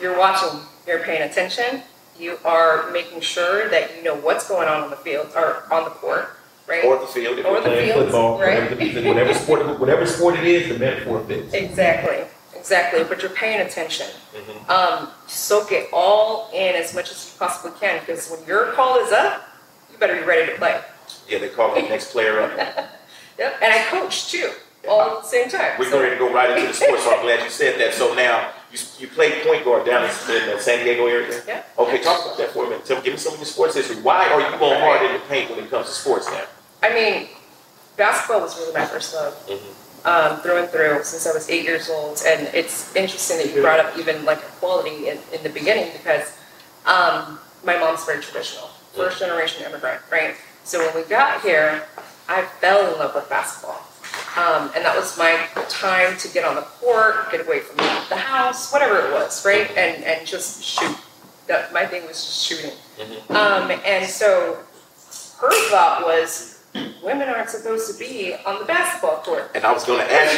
you're 0.00 0.18
watching, 0.18 0.60
you're 0.86 1.00
paying 1.00 1.22
attention, 1.22 1.82
you 2.18 2.38
are 2.44 2.90
making 2.92 3.20
sure 3.20 3.68
that 3.70 3.96
you 3.96 4.02
know 4.02 4.14
what's 4.14 4.48
going 4.48 4.68
on 4.68 4.82
on 4.82 4.90
the 4.90 4.96
field 4.96 5.28
or 5.34 5.64
on 5.72 5.84
the 5.84 5.90
court, 5.90 6.28
right? 6.68 6.84
Or 6.84 6.98
the 6.98 7.06
field, 7.06 7.38
if 7.38 7.46
Or 7.46 7.56
the 7.56 7.62
playing 7.62 7.92
field, 7.92 8.04
football, 8.04 8.38
right. 8.38 8.70
whatever, 8.70 9.08
whatever 9.08 9.34
sport 9.34 9.80
whatever 9.80 10.06
sport 10.06 10.36
it 10.36 10.44
is, 10.44 10.68
the 10.68 10.78
metaphor 10.78 11.20
fits. 11.24 11.52
Exactly, 11.52 12.24
exactly. 12.56 13.04
But 13.04 13.20
you're 13.22 13.30
paying 13.32 13.60
attention. 13.66 14.06
Mm-hmm. 14.34 14.70
Um, 14.70 15.08
soak 15.26 15.72
it 15.72 15.88
all 15.92 16.50
in 16.52 16.74
as 16.76 16.94
much 16.94 17.10
as 17.10 17.32
you 17.32 17.38
possibly 17.38 17.78
can 17.80 18.00
because 18.00 18.30
when 18.30 18.44
your 18.46 18.72
call 18.72 18.98
is 19.04 19.12
up, 19.12 19.42
you 19.90 19.98
better 19.98 20.14
be 20.16 20.22
ready 20.22 20.50
to 20.52 20.58
play. 20.58 20.80
Yeah, 21.28 21.38
they 21.38 21.48
call 21.48 21.74
the 21.74 21.82
next 21.82 22.12
player 22.12 22.40
up. 22.40 22.90
Yep. 23.36 23.54
And 23.62 23.72
I 23.72 23.82
coach 23.90 24.30
too, 24.30 24.48
all 24.88 25.16
at 25.16 25.22
the 25.24 25.28
same 25.28 25.48
time. 25.48 25.72
We're 25.76 25.90
So- 25.90 26.00
ready 26.00 26.14
to 26.14 26.18
go 26.20 26.32
right 26.32 26.50
into 26.56 26.68
the 26.68 26.72
sports, 26.72 27.02
so 27.02 27.16
I'm 27.16 27.22
glad 27.22 27.42
you 27.42 27.50
said 27.50 27.80
that. 27.80 27.92
So 27.92 28.14
now, 28.14 28.52
you, 28.74 29.06
you 29.06 29.08
played 29.14 29.44
point 29.44 29.64
guard 29.64 29.86
down 29.86 30.02
in, 30.04 30.10
the 30.10 30.58
San 30.58 30.84
Diego 30.84 31.06
area? 31.06 31.40
Yeah. 31.46 31.62
Okay, 31.78 32.02
talk 32.02 32.24
about 32.24 32.38
that 32.38 32.50
for 32.50 32.66
a 32.66 32.68
minute. 32.68 32.84
Tell 32.84 32.96
me, 32.98 33.02
give 33.04 33.14
me 33.14 33.18
some 33.18 33.32
of 33.34 33.38
your 33.38 33.46
sports 33.46 33.74
history. 33.74 33.96
Why 34.02 34.28
are 34.28 34.40
you 34.40 34.46
on 34.46 34.80
hard 34.80 35.02
in 35.02 35.12
the 35.12 35.20
paint 35.28 35.50
when 35.50 35.60
it 35.60 35.70
comes 35.70 35.86
to 35.86 35.92
sports 35.92 36.26
now? 36.30 36.44
I 36.82 36.92
mean, 36.92 37.28
basketball 37.96 38.40
was 38.42 38.56
really 38.58 38.74
my 38.74 38.84
first 38.86 39.14
love. 39.14 39.34
Mhm. 39.48 39.60
um, 40.06 40.36
through 40.42 40.58
and 40.58 40.68
through 40.68 41.02
since 41.02 41.26
I 41.26 41.32
was 41.32 41.48
eight 41.48 41.64
years 41.64 41.88
old. 41.88 42.20
And 42.26 42.46
it's 42.52 42.94
interesting 42.94 43.38
that 43.38 43.54
you 43.54 43.62
brought 43.62 43.80
up 43.80 43.96
even 43.96 44.26
like 44.26 44.38
equality 44.38 45.08
in, 45.08 45.18
in 45.32 45.42
the 45.42 45.48
beginning 45.48 45.92
because 45.92 46.36
um, 46.84 47.38
my 47.64 47.78
mom's 47.78 48.04
very 48.04 48.22
traditional, 48.22 48.68
first 48.94 49.18
generation 49.18 49.64
immigrant, 49.64 50.02
right? 50.12 50.34
So 50.64 50.78
when 50.84 50.94
we 50.94 51.08
got 51.08 51.40
here, 51.40 51.84
I 52.28 52.42
fell 52.60 52.92
in 52.92 52.98
love 52.98 53.14
with 53.14 53.30
basketball. 53.30 53.80
Um, 54.36 54.70
and 54.74 54.84
that 54.84 54.96
was 54.96 55.16
my 55.16 55.46
time 55.68 56.16
to 56.18 56.28
get 56.28 56.44
on 56.44 56.56
the 56.56 56.62
court, 56.62 57.30
get 57.30 57.46
away 57.46 57.60
from 57.60 57.76
the 57.76 58.16
house, 58.16 58.72
whatever 58.72 58.98
it 58.98 59.12
was, 59.12 59.44
right? 59.46 59.70
And, 59.76 60.02
and 60.04 60.26
just 60.26 60.62
shoot. 60.64 60.96
That, 61.46 61.72
my 61.72 61.86
thing 61.86 62.02
was 62.06 62.16
just 62.24 62.44
shooting. 62.46 62.72
Mhm. 62.98 63.30
Um, 63.34 63.70
and 63.84 64.06
so 64.08 64.58
her 65.40 65.50
thought 65.70 66.02
was, 66.04 66.64
women 67.04 67.28
aren't 67.28 67.50
supposed 67.50 67.92
to 67.92 67.98
be 67.98 68.34
on 68.46 68.58
the 68.58 68.64
basketball 68.64 69.18
court. 69.18 69.50
And 69.54 69.64
I 69.64 69.72
was 69.72 69.84
going 69.84 70.00
to 70.04 70.12
ask 70.12 70.32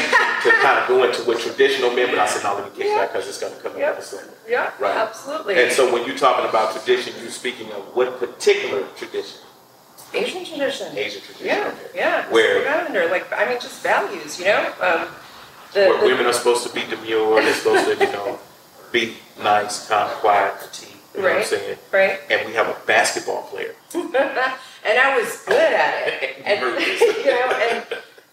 you 0.44 0.50
to 0.50 0.56
kind 0.58 0.78
of 0.78 0.88
go 0.88 1.04
into 1.04 1.22
what 1.22 1.40
traditional 1.40 1.90
men, 1.92 2.10
but 2.10 2.18
I 2.18 2.26
said, 2.26 2.42
no, 2.42 2.56
let 2.56 2.64
me 2.70 2.76
get 2.76 2.88
Yeah. 2.88 2.98
back 2.98 3.12
because 3.14 3.28
it's 3.28 3.38
going 3.40 3.54
to 3.54 3.60
come 3.60 3.72
in 3.72 3.78
Yep. 3.78 3.98
a 3.98 4.02
second. 4.02 4.30
Yeah, 4.46 4.70
Right. 4.78 4.94
absolutely. 4.96 5.62
And 5.62 5.72
so 5.72 5.90
when 5.90 6.04
you're 6.04 6.18
talking 6.18 6.46
about 6.46 6.72
tradition, 6.72 7.14
you're 7.22 7.30
speaking 7.30 7.72
of 7.72 7.94
what 7.96 8.18
particular 8.18 8.82
tradition? 8.96 9.38
Asian 10.14 10.44
tradition. 10.44 10.96
Asian 10.96 11.20
tradition. 11.22 11.46
Yeah, 11.46 11.68
okay. 11.74 11.90
yeah. 11.94 12.30
Where- 12.30 12.64
Lavender, 12.64 13.08
like 13.10 13.26
I 13.32 13.48
mean, 13.48 13.60
just 13.60 13.82
values, 13.82 14.38
you 14.38 14.46
know. 14.46 14.72
Um, 14.80 15.08
the, 15.72 15.80
Where 15.88 15.98
the- 16.00 16.06
women 16.06 16.26
are 16.26 16.32
supposed 16.32 16.66
to 16.66 16.72
be 16.72 16.84
demure, 16.84 17.42
they're 17.42 17.52
supposed 17.54 17.84
to, 17.98 18.04
you 18.04 18.12
know, 18.12 18.38
be 18.92 19.16
nice, 19.42 19.88
calm, 19.88 20.08
quiet, 20.20 20.54
petite. 20.60 20.88
You 21.14 21.20
know 21.22 21.28
what 21.28 21.30
I'm 21.32 21.36
Right. 21.38 21.46
saying? 21.46 21.78
right, 21.92 22.20
And 22.30 22.46
we 22.46 22.52
have 22.54 22.68
a 22.68 22.76
basketball 22.86 23.42
player. 23.44 23.74
and 23.94 24.98
I 24.98 25.16
was 25.18 25.42
good 25.46 25.72
at 25.72 26.08
it, 26.22 26.42
and 26.44 26.60
you 26.80 27.24
know, 27.26 27.50
and 27.70 27.84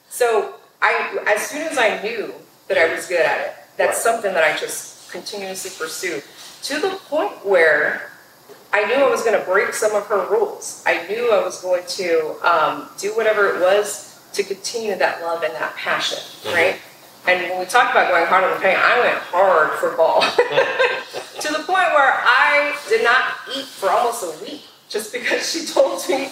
so 0.09 0.55
I, 0.81 1.17
as 1.35 1.41
soon 1.47 1.61
as 1.63 1.77
I 1.77 2.01
knew 2.01 2.33
that 2.67 2.77
I 2.77 2.93
was 2.93 3.07
good 3.07 3.21
at 3.25 3.39
it, 3.41 3.53
that's 3.77 3.97
Right. 4.05 4.13
something 4.13 4.33
that 4.33 4.43
I 4.43 4.55
just 4.57 5.11
continuously 5.11 5.71
pursued 5.77 6.23
to 6.63 6.79
the 6.79 6.89
point 7.09 7.45
where 7.45 8.11
I 8.73 8.85
knew 8.85 8.95
I 8.95 9.07
was 9.07 9.21
going 9.21 9.39
to 9.39 9.45
break 9.45 9.71
some 9.73 9.93
of 9.95 10.07
her 10.07 10.27
rules. 10.31 10.83
I 10.87 11.05
knew 11.07 11.31
I 11.31 11.43
was 11.43 11.61
going 11.61 11.83
to 11.87 12.35
um, 12.41 12.89
do 12.97 13.15
whatever 13.15 13.55
it 13.55 13.61
was 13.61 14.19
to 14.33 14.43
continue 14.43 14.95
that 14.95 15.21
love 15.21 15.43
and 15.43 15.53
that 15.53 15.75
passion, 15.75 16.17
right? 16.51 16.79
And 17.27 17.49
when 17.51 17.59
we 17.59 17.65
talk 17.65 17.91
about 17.91 18.09
going 18.09 18.25
hard 18.25 18.43
on 18.43 18.49
the 18.49 18.59
paint, 18.59 18.77
I 18.77 18.99
went 18.99 19.17
hard 19.19 19.79
for 19.79 19.95
ball 19.95 20.21
to 21.41 21.47
the 21.53 21.59
point 21.59 21.93
where 21.93 22.17
I 22.17 22.75
did 22.89 23.03
not 23.03 23.35
eat 23.55 23.65
for 23.65 23.91
almost 23.91 24.23
a 24.23 24.43
week 24.43 24.63
just 24.89 25.13
because 25.13 25.49
she 25.49 25.65
told 25.71 26.03
me 26.09 26.29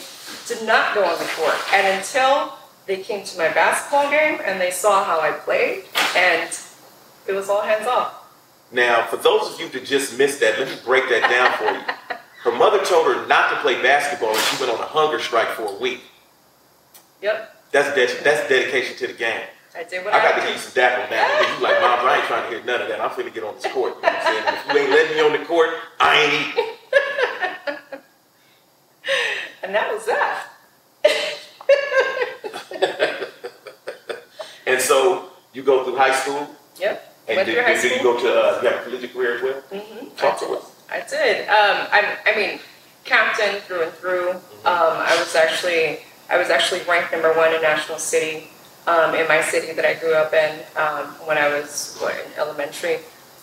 to 0.48 0.66
not 0.66 0.96
go 0.96 1.06
on 1.06 1.18
the 1.20 1.30
court. 1.36 1.56
And 1.74 2.00
until 2.00 2.54
they 2.88 3.04
came 3.04 3.24
to 3.24 3.38
my 3.38 3.50
basketball 3.50 4.10
game 4.10 4.40
and 4.44 4.60
they 4.60 4.72
saw 4.72 5.04
how 5.04 5.22
I 5.22 5.32
played, 5.32 5.84
and 6.18 6.50
it 7.28 7.34
was 7.34 7.50
all 7.50 7.62
hands 7.62 7.86
off. 7.86 8.18
Now, 8.72 9.06
for 9.06 9.18
those 9.18 9.54
of 9.54 9.60
you 9.60 9.70
that 9.70 9.86
just 9.86 10.18
missed 10.18 10.40
that, 10.40 10.58
let 10.58 10.68
me 10.68 10.76
break 10.84 11.08
that 11.10 11.30
down 11.30 11.58
for 11.58 11.72
you. 11.72 12.18
Her 12.44 12.52
mother 12.52 12.84
told 12.84 13.06
her 13.08 13.26
not 13.28 13.50
to 13.52 13.58
play 13.58 13.82
basketball, 13.82 14.32
and 14.32 14.40
she 14.40 14.58
went 14.64 14.72
on 14.76 14.80
a 14.84 14.88
hunger 14.88 15.20
strike 15.20 15.50
for 15.50 15.66
a 15.66 15.74
week. 15.76 16.02
Yep, 17.22 17.56
That's 17.72 17.94
de- 17.96 18.24
that's 18.24 18.48
dedication 18.50 18.98
to 18.98 19.08
the 19.08 19.14
game. 19.14 19.42
I 19.76 19.84
did 19.84 20.04
what 20.04 20.14
I 20.14 20.20
I, 20.20 20.24
got 20.24 20.36
to 20.36 20.42
give 20.42 20.52
you 20.56 20.58
some 20.58 20.74
dapper 20.74 21.08
now 21.14 21.26
because 21.40 21.58
you 21.58 21.64
like, 21.64 21.80
mom, 21.82 22.00
I 22.06 22.16
ain't 22.18 22.26
trying 22.26 22.44
to 22.44 22.50
hear 22.58 22.64
none 22.66 22.82
of 22.82 22.88
that. 22.90 23.00
I'm 23.00 23.10
finna 23.12 23.32
get 23.34 23.44
on 23.44 23.54
this 23.56 23.68
court. 23.72 23.96
You 23.96 24.02
know 24.02 24.10
what 24.10 24.18
I'm 24.18 24.24
saying? 24.26 24.44
If 24.48 24.66
you 24.74 24.80
ain't 24.82 24.90
letting 24.90 25.16
me 25.18 25.22
on 25.24 25.32
the 25.40 25.46
court, 25.46 25.70
I 26.00 26.20
ain't 26.20 26.34
eating. 26.34 26.70
and 29.64 29.74
that 29.76 29.94
was 29.94 30.06
that. 30.08 30.48
And 34.68 34.80
so 34.80 35.30
you 35.54 35.64
go 35.64 35.84
through 35.84 35.96
high 35.98 36.14
school, 36.16 36.48
Yep. 36.80 37.16
and 37.28 37.36
Went 37.38 37.48
did, 37.48 37.56
did, 37.56 37.82
did 37.82 37.92
you 37.98 38.04
go 38.04 38.16
to 38.18 38.30
uh, 38.30 38.60
you 38.62 38.68
have 38.70 38.80
a 38.80 38.84
collegiate 38.84 39.12
career 39.14 39.36
as 39.38 39.42
well? 39.42 39.62
Mm-hmm. 39.72 40.16
Talk 40.16 40.38
to 40.40 40.46
us. 40.52 40.71
I 40.92 41.04
did. 41.10 41.48
Um, 41.48 41.88
I, 41.92 42.18
I 42.26 42.36
mean, 42.36 42.60
captain 43.06 43.62
through 43.62 43.84
and 43.84 43.94
through. 43.94 44.32
Um, 44.32 44.42
I 44.66 45.16
was 45.18 45.36
actually 45.36 46.00
I 46.30 46.38
was 46.38 46.50
actually 46.50 46.82
ranked 46.88 47.12
number 47.12 47.34
one 47.34 47.54
in 47.54 47.62
National 47.62 47.98
City 47.98 48.48
um, 48.88 49.16
in 49.16 49.28
my 49.28 49.42
city 49.42 49.74
that 49.74 49.86
I 49.86 49.94
grew 49.96 50.14
up 50.14 50.34
in 50.34 50.60
um, 50.76 51.08
when 51.28 51.38
I 51.38 51.50
was 51.50 51.98
what, 52.00 52.14
in 52.14 52.32
elementary. 52.38 52.98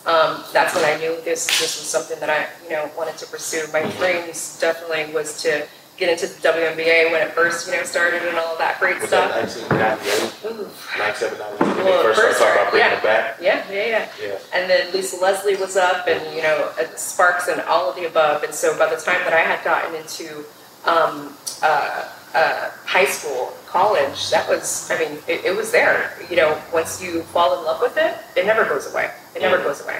Um, 0.05 0.43
that's 0.53 0.73
when 0.75 0.85
I 0.85 0.97
knew 0.97 1.19
this 1.21 1.45
this 1.59 1.77
was 1.77 1.87
something 1.89 2.19
that 2.19 2.29
I 2.29 2.47
you 2.63 2.71
know 2.71 2.89
wanted 2.97 3.17
to 3.17 3.25
pursue. 3.25 3.65
My 3.73 3.81
dreams 3.97 4.59
definitely 4.59 5.13
was 5.13 5.41
to 5.43 5.67
get 5.99 6.09
into 6.09 6.27
the 6.27 6.47
WNBA 6.47 7.11
when 7.11 7.21
it 7.21 7.31
first 7.33 7.67
you 7.67 7.75
know 7.75 7.83
started 7.83 8.23
and 8.27 8.37
all 8.37 8.57
that 8.57 8.79
great 8.79 8.99
Was 8.99 9.09
stuff. 9.09 9.29
that 9.31 9.43
1998, 9.69 10.51
Ooh. 10.51 10.69
97, 10.97 11.37
98? 11.37 11.59
When 11.59 11.85
Well, 11.85 12.03
first 12.03 12.17
started 12.17 12.33
first 12.33 12.39
talking 12.39 12.61
about 12.61 12.71
bringing 12.71 12.89
yeah. 12.89 12.97
it 12.97 13.03
back? 13.03 13.37
Yeah, 13.41 13.71
yeah, 13.71 13.85
yeah. 13.85 14.09
Yeah. 14.21 14.37
And 14.55 14.69
then 14.69 14.93
Lisa 14.93 15.17
Leslie 15.21 15.57
was 15.57 15.75
up, 15.77 16.07
and 16.07 16.21
you 16.35 16.41
know, 16.41 16.71
uh, 16.79 16.85
Sparks 16.95 17.47
and 17.49 17.59
all 17.61 17.89
of 17.89 17.95
the 17.95 18.07
above. 18.07 18.43
And 18.43 18.53
so 18.53 18.77
by 18.79 18.87
the 18.89 18.99
time 18.99 19.19
that 19.25 19.33
I 19.33 19.41
had 19.41 19.63
gotten 19.63 19.93
into 19.95 20.45
um, 20.85 21.35
uh, 21.61 22.07
uh, 22.33 22.71
high 22.85 23.05
school, 23.05 23.53
college, 23.67 24.29
that 24.31 24.47
was, 24.47 24.89
I 24.89 24.97
mean, 24.97 25.19
it, 25.27 25.45
it 25.45 25.55
was 25.55 25.71
there. 25.71 26.13
You 26.29 26.37
know, 26.37 26.59
once 26.73 27.03
you 27.03 27.21
fall 27.23 27.57
in 27.59 27.65
love 27.65 27.81
with 27.81 27.97
it, 27.97 28.15
it 28.35 28.45
never 28.45 28.63
goes 28.65 28.91
away. 28.91 29.11
It 29.35 29.41
never 29.41 29.57
Mhm. 29.57 29.63
goes 29.63 29.81
away. 29.81 29.99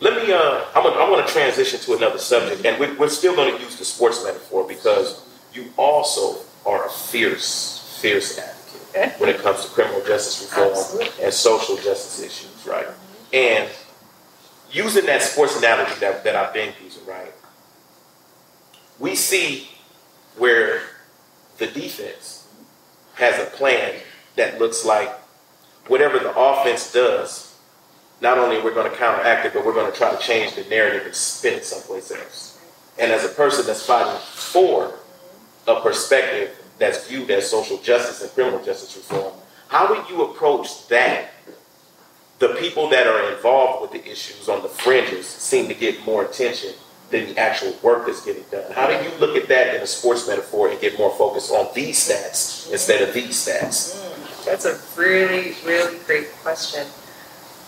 Let 0.00 0.22
me, 0.26 0.32
uh, 0.32 0.64
I'm 0.74 0.82
gonna, 0.82 0.96
I 0.96 1.10
want 1.10 1.26
to 1.26 1.32
transition 1.32 1.78
to 1.80 1.94
another 1.94 2.18
subject, 2.18 2.64
and 2.64 2.80
we, 2.80 2.90
we're 2.96 3.08
still 3.08 3.36
going 3.36 3.54
to 3.54 3.62
use 3.62 3.76
the 3.76 3.84
sports 3.84 4.24
metaphor 4.24 4.66
because 4.66 5.22
you 5.52 5.66
also 5.76 6.38
are 6.64 6.86
a 6.86 6.90
fierce, 6.90 7.98
fierce 8.00 8.38
advocate 8.38 9.20
when 9.20 9.28
it 9.28 9.38
comes 9.40 9.64
to 9.64 9.70
criminal 9.70 10.02
justice 10.04 10.50
reform 10.50 10.70
Absolutely. 10.70 11.24
and 11.24 11.34
social 11.34 11.76
justice 11.76 12.22
issues, 12.24 12.66
right? 12.66 12.86
And 13.32 13.68
using 14.72 15.04
that 15.06 15.22
sports 15.22 15.56
analogy 15.58 15.92
that, 16.00 16.24
that 16.24 16.34
I've 16.34 16.54
been 16.54 16.72
using, 16.82 17.04
right? 17.04 17.32
We 18.98 19.14
see 19.14 19.68
where 20.36 20.82
the 21.58 21.66
defense 21.66 22.48
has 23.14 23.38
a 23.38 23.50
plan 23.50 23.94
that 24.36 24.58
looks 24.58 24.84
like 24.84 25.10
whatever 25.88 26.18
the 26.18 26.32
offense 26.36 26.92
does, 26.92 27.49
not 28.20 28.38
only 28.38 28.60
we're 28.60 28.74
going 28.74 28.90
to 28.90 28.96
counteract 28.96 29.46
it, 29.46 29.54
but 29.54 29.64
we're 29.64 29.72
going 29.72 29.90
to 29.90 29.96
try 29.96 30.14
to 30.14 30.18
change 30.18 30.54
the 30.54 30.64
narrative 30.64 31.06
and 31.06 31.14
spin 31.14 31.54
it 31.54 31.64
someplace 31.64 32.10
else. 32.10 32.58
And 32.98 33.10
as 33.10 33.24
a 33.24 33.28
person 33.28 33.66
that's 33.66 33.84
fighting 33.84 34.20
for 34.20 34.94
a 35.66 35.80
perspective 35.80 36.56
that's 36.78 37.08
viewed 37.08 37.30
as 37.30 37.50
social 37.50 37.78
justice 37.78 38.22
and 38.22 38.30
criminal 38.32 38.62
justice 38.62 38.96
reform, 38.96 39.32
how 39.68 39.88
would 39.94 40.08
you 40.10 40.24
approach 40.24 40.88
that? 40.88 41.30
The 42.40 42.48
people 42.54 42.88
that 42.90 43.06
are 43.06 43.34
involved 43.34 43.82
with 43.82 43.92
the 43.92 44.10
issues 44.10 44.48
on 44.48 44.62
the 44.62 44.68
fringes 44.68 45.26
seem 45.26 45.68
to 45.68 45.74
get 45.74 46.04
more 46.06 46.24
attention 46.24 46.72
than 47.10 47.26
the 47.26 47.38
actual 47.38 47.76
work 47.82 48.06
that's 48.06 48.24
getting 48.24 48.44
done. 48.50 48.72
How 48.72 48.86
do 48.86 48.92
you 48.92 49.14
look 49.18 49.36
at 49.36 49.48
that 49.48 49.74
in 49.74 49.82
a 49.82 49.86
sports 49.86 50.26
metaphor 50.26 50.70
and 50.70 50.80
get 50.80 50.98
more 50.98 51.10
focused 51.16 51.50
on 51.50 51.68
these 51.74 51.98
stats 51.98 52.70
instead 52.72 53.06
of 53.06 53.12
these 53.12 53.46
stats? 53.46 53.96
That's 54.44 54.64
a 54.64 54.80
really, 54.98 55.54
really 55.66 55.98
great 56.06 56.32
question. 56.42 56.86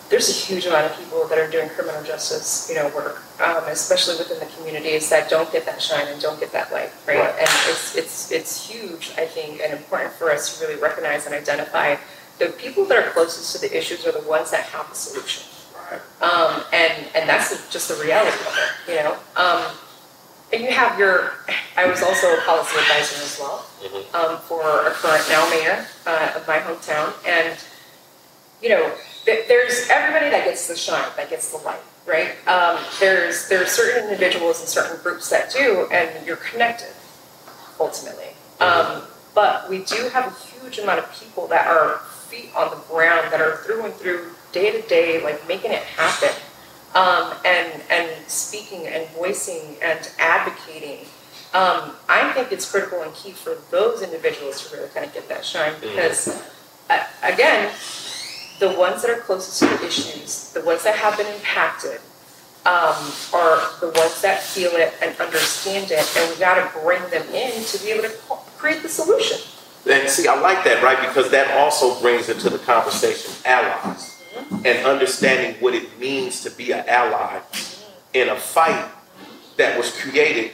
There's 0.09 0.29
a 0.29 0.33
huge 0.33 0.65
amount 0.67 0.91
of 0.91 0.97
people 0.97 1.27
that 1.27 1.39
are 1.39 1.49
doing 1.49 1.69
criminal 1.69 2.03
justice, 2.03 2.67
you 2.69 2.75
know, 2.75 2.87
work, 2.95 3.23
um, 3.41 3.63
especially 3.67 4.17
within 4.17 4.39
the 4.39 4.45
communities 4.57 5.09
that 5.09 5.29
don't 5.29 5.51
get 5.51 5.65
that 5.65 5.81
shine 5.81 6.07
and 6.07 6.21
don't 6.21 6.39
get 6.39 6.51
that 6.51 6.71
light, 6.71 6.91
right? 7.07 7.17
Right. 7.19 7.29
And 7.39 7.49
it's 7.69 7.95
it's 7.95 8.31
it's 8.31 8.69
huge, 8.69 9.11
I 9.17 9.25
think, 9.25 9.61
and 9.61 9.73
important 9.73 10.13
for 10.13 10.29
us 10.31 10.59
to 10.59 10.65
really 10.65 10.79
recognize 10.79 11.25
and 11.25 11.33
identify 11.33 11.95
the 12.37 12.47
people 12.47 12.85
that 12.85 12.97
are 12.97 13.09
closest 13.11 13.55
to 13.55 13.61
the 13.67 13.75
issues 13.75 14.05
are 14.05 14.11
the 14.11 14.27
ones 14.27 14.51
that 14.51 14.65
have 14.65 14.87
the 14.89 14.95
solution. 14.95 15.43
Right. 15.91 16.01
Um, 16.21 16.63
and 16.73 16.93
and 17.15 17.27
that's 17.27 17.49
just 17.71 17.87
the 17.89 17.95
reality 17.95 18.37
of 18.47 18.57
it, 18.57 18.91
you 18.91 18.95
know. 19.03 19.15
Um, 19.35 19.63
and 20.51 20.61
you 20.63 20.69
have 20.71 20.99
your. 20.99 21.33
I 21.75 21.87
was 21.87 22.03
also 22.03 22.27
a 22.37 22.41
policy 22.45 22.77
advisor 22.77 23.23
as 23.23 23.39
well 23.39 23.65
Mhm. 23.81 24.13
um, 24.13 24.39
for 24.41 24.61
a 24.85 24.91
current 24.91 25.27
now 25.29 25.49
mayor 25.49 25.87
uh, 26.05 26.33
of 26.35 26.47
my 26.47 26.59
hometown, 26.59 27.13
and 27.25 27.57
you 28.63 28.69
know, 28.69 28.95
there's 29.25 29.89
everybody 29.89 30.29
that 30.31 30.45
gets 30.45 30.67
the 30.67 30.75
shine, 30.75 31.05
that 31.17 31.29
gets 31.29 31.51
the 31.51 31.57
light, 31.65 31.81
right? 32.07 32.31
Um, 32.47 32.79
there's 32.99 33.49
there's 33.49 33.69
certain 33.69 34.05
individuals 34.05 34.61
and 34.61 34.69
certain 34.69 35.01
groups 35.03 35.29
that 35.29 35.51
do, 35.51 35.87
and 35.91 36.25
you're 36.25 36.37
connected 36.37 36.93
ultimately. 37.79 38.29
Um, 38.59 39.03
but 39.35 39.69
we 39.69 39.83
do 39.83 40.09
have 40.09 40.27
a 40.27 40.35
huge 40.45 40.79
amount 40.79 40.99
of 40.99 41.13
people 41.19 41.47
that 41.47 41.67
are 41.67 41.99
feet 42.29 42.49
on 42.55 42.69
the 42.69 42.81
ground 42.89 43.31
that 43.31 43.41
are 43.41 43.57
through 43.57 43.85
and 43.85 43.93
through, 43.93 44.31
day 44.53 44.71
to 44.71 44.87
day, 44.87 45.21
like 45.21 45.45
making 45.47 45.71
it 45.71 45.83
happen, 45.83 46.29
um, 46.95 47.33
and 47.45 47.81
and 47.89 48.27
speaking 48.27 48.87
and 48.87 49.07
voicing 49.09 49.75
and 49.81 50.09
advocating. 50.19 50.99
Um, 51.53 51.91
I 52.09 52.31
think 52.33 52.51
it's 52.51 52.69
critical 52.69 53.01
and 53.03 53.13
key 53.13 53.31
for 53.31 53.57
those 53.69 54.01
individuals 54.01 54.67
to 54.67 54.75
really 54.75 54.89
kind 54.89 55.05
of 55.05 55.13
get 55.13 55.29
that 55.29 55.45
shine 55.45 55.73
because, 55.79 56.41
uh, 56.89 57.03
again, 57.21 57.71
the 58.59 58.69
ones 58.71 59.01
that 59.01 59.11
are 59.11 59.21
closest 59.21 59.59
to 59.59 59.65
the 59.65 59.85
issues, 59.85 60.51
the 60.53 60.61
ones 60.61 60.83
that 60.83 60.95
have 60.95 61.17
been 61.17 61.27
impacted, 61.27 61.99
um, 62.65 62.95
are 63.33 63.59
the 63.81 63.91
ones 63.95 64.21
that 64.21 64.41
feel 64.41 64.71
it 64.71 64.93
and 65.01 65.19
understand 65.19 65.91
it, 65.91 66.17
and 66.17 66.31
we 66.31 66.39
got 66.39 66.55
to 66.55 66.79
bring 66.79 67.01
them 67.09 67.27
in 67.33 67.63
to 67.65 67.83
be 67.83 67.91
able 67.91 68.03
to 68.03 68.09
create 68.57 68.81
the 68.81 68.89
solution. 68.89 69.37
And 69.89 70.09
see, 70.09 70.27
I 70.27 70.39
like 70.39 70.63
that, 70.63 70.81
right? 70.81 70.99
Because 71.05 71.29
that 71.31 71.51
also 71.57 71.99
brings 71.99 72.29
into 72.29 72.49
the 72.49 72.59
conversation 72.59 73.33
allies 73.43 74.23
and 74.63 74.85
understanding 74.85 75.55
what 75.61 75.73
it 75.73 75.99
means 75.99 76.41
to 76.43 76.51
be 76.51 76.71
an 76.71 76.87
ally 76.87 77.41
in 78.13 78.29
a 78.29 78.35
fight 78.35 78.89
that 79.57 79.77
was 79.77 79.91
created 79.99 80.51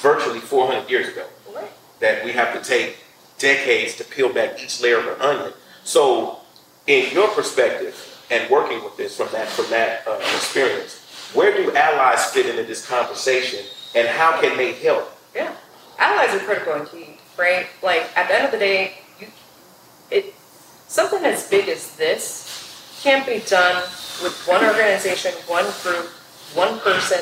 virtually 0.00 0.40
400 0.40 0.88
years 0.88 1.08
ago. 1.08 1.26
Right. 1.54 1.70
That 2.00 2.24
we 2.24 2.32
have 2.32 2.54
to 2.54 2.66
take 2.66 2.96
decades 3.38 3.96
to 3.96 4.04
peel 4.04 4.32
back 4.32 4.62
each 4.62 4.80
layer 4.80 4.98
of 4.98 5.06
an 5.08 5.20
onion. 5.20 5.52
So, 5.84 6.38
in 6.86 7.12
your 7.12 7.28
perspective 7.28 7.94
and 8.30 8.48
working 8.50 8.82
with 8.84 8.96
this 8.96 9.16
from 9.16 9.28
that 9.32 9.48
from 9.48 9.68
that 9.70 10.06
uh, 10.06 10.18
experience, 10.36 11.00
where 11.34 11.56
do 11.56 11.74
allies 11.74 12.26
fit 12.30 12.46
into 12.46 12.62
this 12.64 12.86
conversation, 12.86 13.60
and 13.94 14.08
how 14.08 14.40
can 14.40 14.56
they 14.56 14.72
help? 14.72 15.10
Yeah, 15.34 15.54
allies 15.98 16.34
are 16.34 16.44
critical 16.44 16.74
and 16.74 16.88
key, 16.88 17.18
right? 17.38 17.66
Like 17.82 18.04
at 18.16 18.28
the 18.28 18.34
end 18.34 18.44
of 18.46 18.52
the 18.52 18.58
day, 18.58 18.98
you, 19.20 19.26
it 20.10 20.34
something 20.88 21.24
as 21.24 21.48
big 21.48 21.68
as 21.68 21.96
this 21.96 23.00
can't 23.02 23.26
be 23.26 23.40
done 23.46 23.82
with 24.22 24.34
one 24.46 24.64
organization, 24.64 25.32
one 25.46 25.66
group, 25.82 26.06
one 26.54 26.78
person 26.80 27.20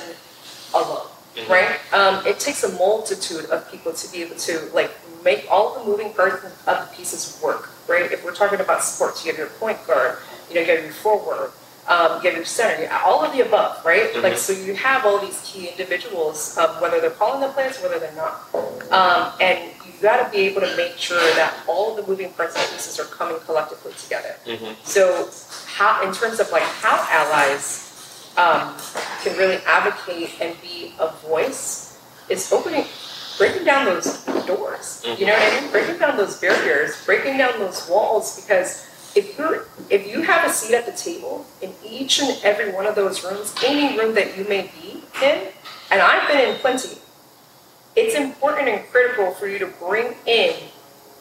alone, 0.74 1.08
Mhm. 1.36 1.48
right? 1.48 1.78
Um, 1.92 2.26
it 2.26 2.38
takes 2.40 2.62
a 2.64 2.68
multitude 2.72 3.46
of 3.46 3.70
people 3.70 3.92
to 3.92 4.12
be 4.12 4.22
able 4.22 4.36
to 4.36 4.70
like 4.74 4.90
make 5.24 5.46
all 5.50 5.78
the 5.78 5.84
moving 5.84 6.12
parts 6.12 6.44
of 6.44 6.78
the 6.90 6.96
pieces 6.96 7.38
work, 7.42 7.70
right? 7.88 8.10
If 8.10 8.24
we're 8.24 8.34
talking 8.34 8.60
about 8.60 8.84
sports, 8.84 9.24
you 9.24 9.30
have 9.30 9.38
your 9.38 9.48
point 9.48 9.84
guard, 9.86 10.18
you 10.48 10.54
know, 10.56 10.60
you 10.60 10.66
have 10.66 10.84
your 10.84 10.92
forward, 10.92 11.52
um, 11.88 12.20
you 12.22 12.28
have 12.30 12.36
your 12.36 12.44
center, 12.44 12.82
you 12.82 12.88
all 13.04 13.24
of 13.24 13.32
the 13.32 13.40
above, 13.40 13.84
right? 13.84 14.14
Like 14.22 14.34
Mhm. 14.34 14.38
so, 14.38 14.52
you 14.52 14.74
have 14.74 15.06
all 15.06 15.18
these 15.18 15.40
key 15.44 15.68
individuals, 15.68 16.56
um, 16.58 16.80
whether 16.80 17.00
they're 17.00 17.10
calling 17.10 17.40
the 17.40 17.48
plays, 17.48 17.78
whether 17.80 17.98
they're 17.98 18.12
not, 18.12 18.42
um, 18.90 19.32
and 19.40 19.58
you 19.86 19.92
got 20.02 20.18
to 20.24 20.28
be 20.30 20.38
able 20.48 20.60
to 20.60 20.76
make 20.76 20.98
sure 20.98 21.22
that 21.34 21.54
all 21.66 21.94
the 21.94 22.02
moving 22.02 22.32
parts 22.32 22.56
and 22.56 22.68
pieces 22.72 22.98
are 23.00 23.04
coming 23.04 23.38
collectively 23.46 23.94
together. 23.94 24.34
Mm-hmm. 24.46 24.72
So, 24.84 25.28
how 25.76 26.02
in 26.02 26.12
terms 26.12 26.40
of 26.40 26.50
like 26.50 26.64
how 26.82 27.06
allies 27.10 27.91
um, 28.36 28.76
can 29.22 29.36
really 29.36 29.58
advocate 29.66 30.30
and 30.40 30.60
be 30.62 30.94
a 30.98 31.10
voice, 31.26 31.98
is 32.28 32.52
opening 32.52 32.84
breaking 33.38 33.64
down 33.64 33.86
those 33.86 34.24
doors. 34.46 35.02
You 35.04 35.26
know 35.26 35.32
what 35.32 35.52
I 35.52 35.60
mean? 35.60 35.70
Breaking 35.70 35.98
down 35.98 36.16
those 36.16 36.38
barriers, 36.40 37.04
breaking 37.04 37.38
down 37.38 37.58
those 37.58 37.88
walls 37.88 38.40
because 38.40 38.88
if 39.14 39.36
you're 39.36 39.66
if 39.90 40.06
you 40.06 40.22
have 40.22 40.48
a 40.48 40.52
seat 40.52 40.74
at 40.74 40.86
the 40.86 40.92
table 40.92 41.44
in 41.60 41.72
each 41.84 42.20
and 42.20 42.38
every 42.42 42.72
one 42.72 42.86
of 42.86 42.94
those 42.94 43.24
rooms, 43.24 43.54
any 43.64 43.98
room 43.98 44.14
that 44.14 44.36
you 44.36 44.44
may 44.44 44.70
be 44.80 45.02
in, 45.22 45.48
and 45.90 46.00
I've 46.00 46.28
been 46.28 46.50
in 46.50 46.56
plenty, 46.56 46.98
it's 47.96 48.14
important 48.14 48.68
and 48.68 48.86
critical 48.88 49.32
for 49.32 49.46
you 49.46 49.58
to 49.58 49.66
bring 49.66 50.14
in 50.26 50.54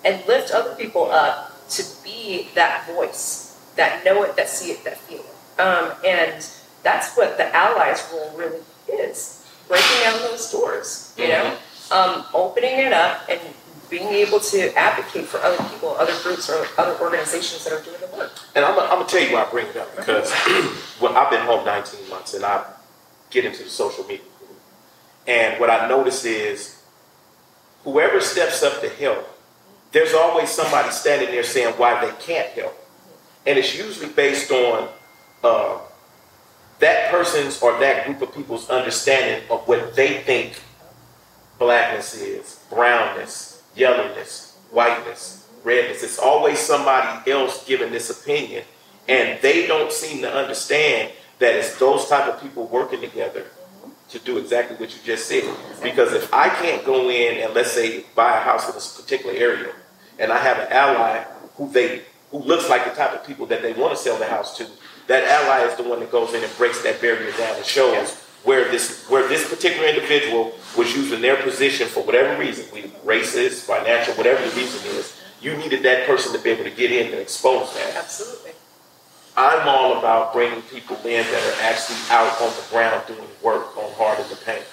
and 0.05 0.25
lift 0.27 0.51
other 0.51 0.75
people 0.75 1.11
up 1.11 1.67
to 1.69 1.83
be 2.03 2.47
that 2.55 2.87
voice, 2.87 3.57
that 3.75 4.03
know 4.05 4.23
it, 4.23 4.35
that 4.35 4.49
see 4.49 4.71
it, 4.71 4.83
that 4.83 4.97
feel 4.97 5.19
it. 5.19 5.59
Um, 5.59 5.93
and 6.05 6.47
that's 6.83 7.15
what 7.15 7.37
the 7.37 7.55
allies 7.55 8.07
role 8.11 8.33
really 8.35 8.61
is 8.87 9.41
breaking 9.67 10.01
down 10.03 10.19
those 10.23 10.51
doors, 10.51 11.13
you 11.17 11.27
know, 11.29 11.57
um, 11.91 12.25
opening 12.33 12.77
it 12.77 12.93
up 12.93 13.21
and 13.29 13.39
being 13.89 14.07
able 14.07 14.39
to 14.39 14.73
advocate 14.77 15.25
for 15.25 15.37
other 15.39 15.57
people, 15.69 15.89
other 15.91 16.13
groups, 16.23 16.49
or 16.49 16.65
other 16.77 16.97
organizations 17.01 17.63
that 17.63 17.73
are 17.73 17.83
doing 17.83 17.99
the 17.99 18.17
work. 18.17 18.31
And 18.55 18.65
I'm, 18.65 18.77
I'm 18.79 18.89
gonna 18.89 19.05
tell 19.05 19.21
you 19.21 19.33
why 19.33 19.43
I 19.43 19.49
bring 19.49 19.67
it 19.67 19.77
up 19.77 19.95
because 19.95 20.31
well, 21.01 21.15
I've 21.15 21.29
been 21.29 21.45
home 21.45 21.65
19 21.65 22.09
months 22.09 22.33
and 22.33 22.43
I 22.43 22.65
get 23.29 23.45
into 23.45 23.63
the 23.63 23.69
social 23.69 24.03
media 24.05 24.25
group. 24.39 24.59
And 25.27 25.59
what 25.59 25.69
I 25.69 25.87
notice 25.87 26.25
is 26.25 26.81
whoever 27.83 28.19
steps 28.21 28.63
up 28.63 28.81
to 28.81 28.89
help, 28.89 29.27
there's 29.91 30.13
always 30.13 30.49
somebody 30.49 30.89
standing 30.91 31.29
there 31.29 31.43
saying 31.43 31.73
why 31.75 32.03
they 32.03 32.11
can't 32.23 32.49
help. 32.49 32.77
And 33.45 33.57
it's 33.57 33.77
usually 33.77 34.09
based 34.09 34.51
on 34.51 34.87
uh, 35.43 35.79
that 36.81 37.09
person's 37.09 37.61
or 37.61 37.79
that 37.79 38.05
group 38.05 38.21
of 38.21 38.35
people's 38.35 38.69
understanding 38.69 39.49
of 39.49 39.67
what 39.67 39.95
they 39.95 40.21
think 40.21 40.61
blackness 41.57 42.15
is, 42.15 42.59
brownness, 42.69 43.63
yellowness, 43.75 44.57
whiteness, 44.71 45.47
redness. 45.63 46.03
It's 46.03 46.19
always 46.19 46.59
somebody 46.59 47.31
else 47.31 47.65
giving 47.65 47.91
this 47.91 48.09
opinion, 48.09 48.63
and 49.07 49.39
they 49.41 49.67
don't 49.67 49.91
seem 49.91 50.21
to 50.21 50.33
understand 50.33 51.11
that 51.39 51.55
it's 51.55 51.77
those 51.77 52.07
type 52.07 52.33
of 52.33 52.41
people 52.41 52.67
working 52.67 53.01
together 53.01 53.45
to 54.09 54.19
do 54.19 54.37
exactly 54.37 54.75
what 54.77 54.93
you 54.93 54.99
just 55.05 55.27
said. 55.27 55.43
Because 55.81 56.13
if 56.13 56.33
I 56.33 56.49
can't 56.49 56.85
go 56.85 57.09
in 57.09 57.43
and 57.43 57.53
let's 57.53 57.71
say 57.71 58.05
buy 58.15 58.37
a 58.37 58.41
house 58.41 58.67
in 58.67 58.75
this 58.75 58.99
particular 58.99 59.35
area, 59.35 59.73
and 60.19 60.31
I 60.31 60.37
have 60.37 60.59
an 60.59 60.67
ally 60.71 61.23
who 61.55 61.71
they 61.71 62.01
who 62.31 62.39
looks 62.39 62.69
like 62.69 62.85
the 62.85 62.91
type 62.91 63.13
of 63.13 63.25
people 63.25 63.45
that 63.47 63.61
they 63.61 63.73
want 63.73 63.95
to 63.95 64.01
sell 64.01 64.17
the 64.17 64.25
house 64.25 64.57
to, 64.57 64.65
that 65.07 65.23
ally 65.23 65.65
is 65.65 65.75
the 65.77 65.83
one 65.83 65.99
that 65.99 66.11
goes 66.11 66.33
in 66.33 66.43
and 66.43 66.57
breaks 66.57 66.81
that 66.83 67.01
barrier 67.01 67.31
down 67.37 67.55
and 67.55 67.65
shows 67.65 68.15
where 68.43 68.69
this 68.71 69.07
where 69.07 69.27
this 69.27 69.47
particular 69.49 69.87
individual 69.87 70.53
was 70.77 70.95
using 70.95 71.21
their 71.21 71.41
position 71.41 71.87
for 71.87 72.03
whatever 72.03 72.39
reason, 72.39 72.65
we 72.73 72.83
racist, 73.05 73.65
financial, 73.65 74.13
whatever 74.15 74.41
the 74.47 74.55
reason 74.55 74.79
is, 74.91 75.19
you 75.41 75.55
needed 75.57 75.83
that 75.83 76.07
person 76.07 76.33
to 76.33 76.39
be 76.39 76.49
able 76.49 76.63
to 76.63 76.71
get 76.71 76.91
in 76.91 77.11
and 77.11 77.15
expose 77.15 77.73
that. 77.73 77.95
Absolutely. 77.95 78.51
I'm 79.37 79.67
all 79.67 79.97
about 79.97 80.33
bringing 80.33 80.61
people 80.63 80.97
in 80.97 81.23
that 81.23 81.53
are 81.53 81.61
actually 81.63 81.97
out 82.09 82.41
on 82.41 82.49
the 82.49 82.63
ground 82.69 83.03
doing 83.07 83.27
work 83.41 83.77
on 83.77 83.91
hard 83.93 84.19
in 84.19 84.27
the 84.29 84.35
paint. 84.35 84.65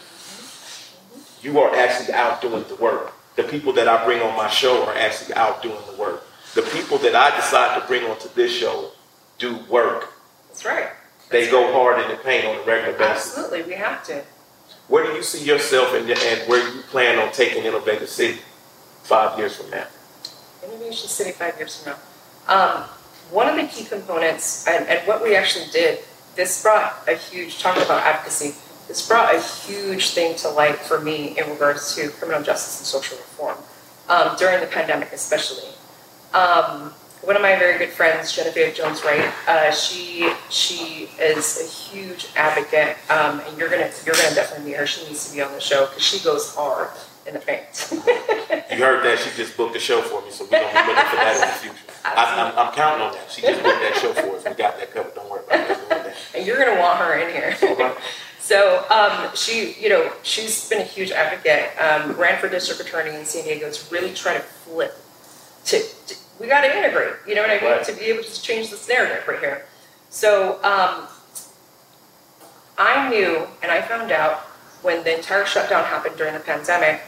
You 1.43 1.61
are 1.61 1.75
actually 1.77 2.13
out 2.15 2.41
doing 2.41 2.65
the 2.69 2.75
work. 2.77 3.13
The 3.37 3.45
people 3.45 3.73
that 3.75 3.87
I 3.87 4.05
bring 4.05 4.21
on 4.21 4.37
my 4.37 4.49
show 4.49 4.85
are 4.85 4.97
actually 4.97 5.35
out 5.35 5.63
doing 5.63 5.79
the 5.91 5.97
work. 5.97 6.25
The 6.55 6.63
people 6.63 6.99
that 6.99 7.15
I 7.15 7.35
decide 7.37 7.81
to 7.81 7.87
bring 7.87 8.05
onto 8.05 8.29
this 8.31 8.53
show 8.53 8.91
do 9.39 9.59
work. 9.71 10.13
That's 10.59 10.77
right. 10.77 10.91
They 11.31 11.51
go 11.51 11.73
hard 11.73 12.03
in 12.03 12.11
the 12.11 12.17
paint 12.17 12.45
on 12.47 12.57
a 12.57 12.65
regular 12.65 12.99
basis. 12.99 13.39
Absolutely, 13.39 13.63
we 13.63 13.75
have 13.75 14.03
to. 14.07 14.25
Where 14.89 15.07
do 15.07 15.13
you 15.13 15.23
see 15.23 15.45
yourself 15.45 15.95
and, 15.95 16.11
and 16.11 16.49
where 16.49 16.75
you 16.75 16.83
plan 16.83 17.19
on 17.21 17.33
taking 17.33 17.63
Innovative 17.63 18.09
City 18.09 18.41
five 19.05 19.39
years 19.39 19.57
from 19.57 19.71
now? 19.71 19.87
Innovation 20.65 21.09
City 21.09 21.31
five 21.31 21.57
years 21.59 21.81
from 21.81 21.93
now. 21.93 21.99
Um, 22.53 22.83
one 23.31 23.47
of 23.49 23.55
the 23.55 23.69
key 23.69 23.85
components, 23.85 24.67
and, 24.67 24.89
and 24.89 25.07
what 25.07 25.23
we 25.23 25.37
actually 25.37 25.67
did, 25.71 26.01
this 26.35 26.63
brought 26.63 27.07
a 27.07 27.15
huge, 27.15 27.61
talk 27.61 27.77
about 27.77 28.03
advocacy, 28.03 28.55
this 28.89 29.07
brought 29.07 29.35
a 29.35 29.41
huge 29.41 30.11
thing 30.11 30.35
to 30.39 30.49
light 30.49 30.77
for 30.77 31.01
me 31.01 31.39
in 31.39 31.49
regards 31.51 31.95
to 31.95 32.09
criminal 32.09 32.43
justice 32.43 32.81
and 32.81 32.87
social 32.87 33.19
reform, 33.19 33.59
um, 34.09 34.35
during 34.39 34.61
the 34.61 34.67
pandemic 34.67 35.13
especially. 35.13 35.69
Um, 36.33 36.95
one 37.23 37.37
of 37.37 37.43
my 37.43 37.59
very 37.59 37.79
good 37.79 37.91
friends, 37.91 38.33
Genevieve 38.33 38.75
Jones 38.75 39.03
Wright, 39.05 39.33
uh, 39.47 39.71
she 39.71 40.33
she 40.51 41.09
is 41.21 41.61
a 41.61 41.67
huge 41.67 42.29
advocate, 42.37 42.97
um, 43.11 43.41
and 43.41 43.59
you're 43.59 43.69
gonna 43.69 43.91
you're 44.05 44.15
gonna 44.15 44.35
definitely 44.35 44.71
meet 44.71 44.77
her. 44.77 44.87
She 44.87 45.07
needs 45.07 45.29
to 45.29 45.35
be 45.35 45.43
on 45.43 45.53
the 45.53 45.61
show 45.61 45.87
because 45.87 46.03
she 46.03 46.23
goes 46.25 46.55
hard 46.55 46.91
in 47.27 47.35
the 47.35 47.41
paint. 47.41 47.93
You 48.79 48.85
heard 48.85 49.05
that 49.05 49.19
she 49.19 49.37
just 49.37 49.57
booked 49.57 49.75
a 49.75 49.81
show 49.81 50.01
for 50.03 50.23
me, 50.23 50.31
so 50.31 50.45
we're 50.45 50.51
gonna 50.51 50.71
be 50.71 50.93
looking 50.93 51.11
for 51.11 51.17
that 51.17 51.35
in 51.35 51.41
the 51.41 51.75
future. 51.75 51.93
I, 52.05 52.53
I'm, 52.55 52.67
I'm 52.69 52.73
counting 52.75 53.07
on 53.07 53.13
that. 53.13 53.29
She 53.29 53.43
just 53.43 53.61
booked 53.61 53.81
that 53.81 53.97
show 53.97 54.13
for 54.13 54.37
us. 54.37 54.45
We 54.45 54.55
got 54.55 54.79
that 54.79 54.93
covered. 54.93 55.15
Don't 55.17 55.29
worry 55.29 55.43
about 55.45 55.69
it. 55.69 55.89
That. 55.89 56.15
and 56.37 56.47
you're 56.47 56.59
gonna 56.59 56.79
want 56.79 57.01
her 57.01 57.19
in 57.19 57.35
here. 57.35 57.97
So 58.49 58.87
um, 58.89 59.29
she, 59.35 59.75
you 59.79 59.91
know, 59.91 60.11
she's 60.23 60.71
been 60.71 60.81
a 60.81 60.85
huge 60.85 61.11
advocate. 61.11 61.69
Um, 61.79 62.13
ran 62.13 62.41
for 62.41 62.49
district 62.49 62.81
attorney 62.81 63.15
in 63.15 63.27
San 63.27 63.45
Diego 63.45 63.71
to 63.71 63.95
really 63.95 64.15
try 64.15 64.33
to 64.33 64.41
flip. 64.41 64.97
To, 65.67 65.83
to 66.07 66.15
we 66.41 66.47
got 66.47 66.63
to 66.63 66.77
integrate. 66.77 67.15
You 67.27 67.35
know 67.35 67.43
what 67.43 67.51
I 67.51 67.61
mean? 67.61 67.71
Right. 67.71 67.85
To 67.85 67.93
be 67.93 68.07
able 68.07 68.23
to 68.23 68.43
change 68.43 68.71
this 68.71 68.89
narrative 68.89 69.27
right 69.27 69.41
here. 69.41 69.67
So 70.11 70.55
um, 70.63 71.07
I 72.79 73.09
knew, 73.11 73.47
and 73.63 73.71
I 73.71 73.83
found 73.83 74.13
out 74.13 74.39
when 74.83 75.03
the 75.05 75.17
entire 75.17 75.45
shutdown 75.45 75.85
happened 75.85 76.17
during 76.17 76.35
the 76.35 76.41
pandemic, 76.41 77.01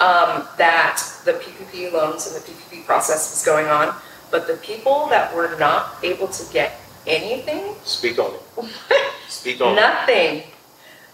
um, 0.00 0.46
that 0.58 1.02
the 1.24 1.32
PPP 1.32 1.92
loans 1.92 2.26
and 2.26 2.36
the 2.36 2.40
PPP 2.40 2.84
process 2.84 3.30
was 3.30 3.44
going 3.44 3.66
on, 3.66 3.94
but 4.30 4.46
the 4.46 4.56
people 4.56 5.06
that 5.08 5.34
were 5.34 5.56
not 5.58 5.96
able 6.02 6.28
to 6.28 6.52
get 6.52 6.80
anything 7.06 7.74
Speak 7.84 8.18
on 8.18 8.34
it. 8.34 8.70
Speak 9.28 9.60
on 9.60 9.72
it. 9.72 9.80
Nothing. 9.80 10.42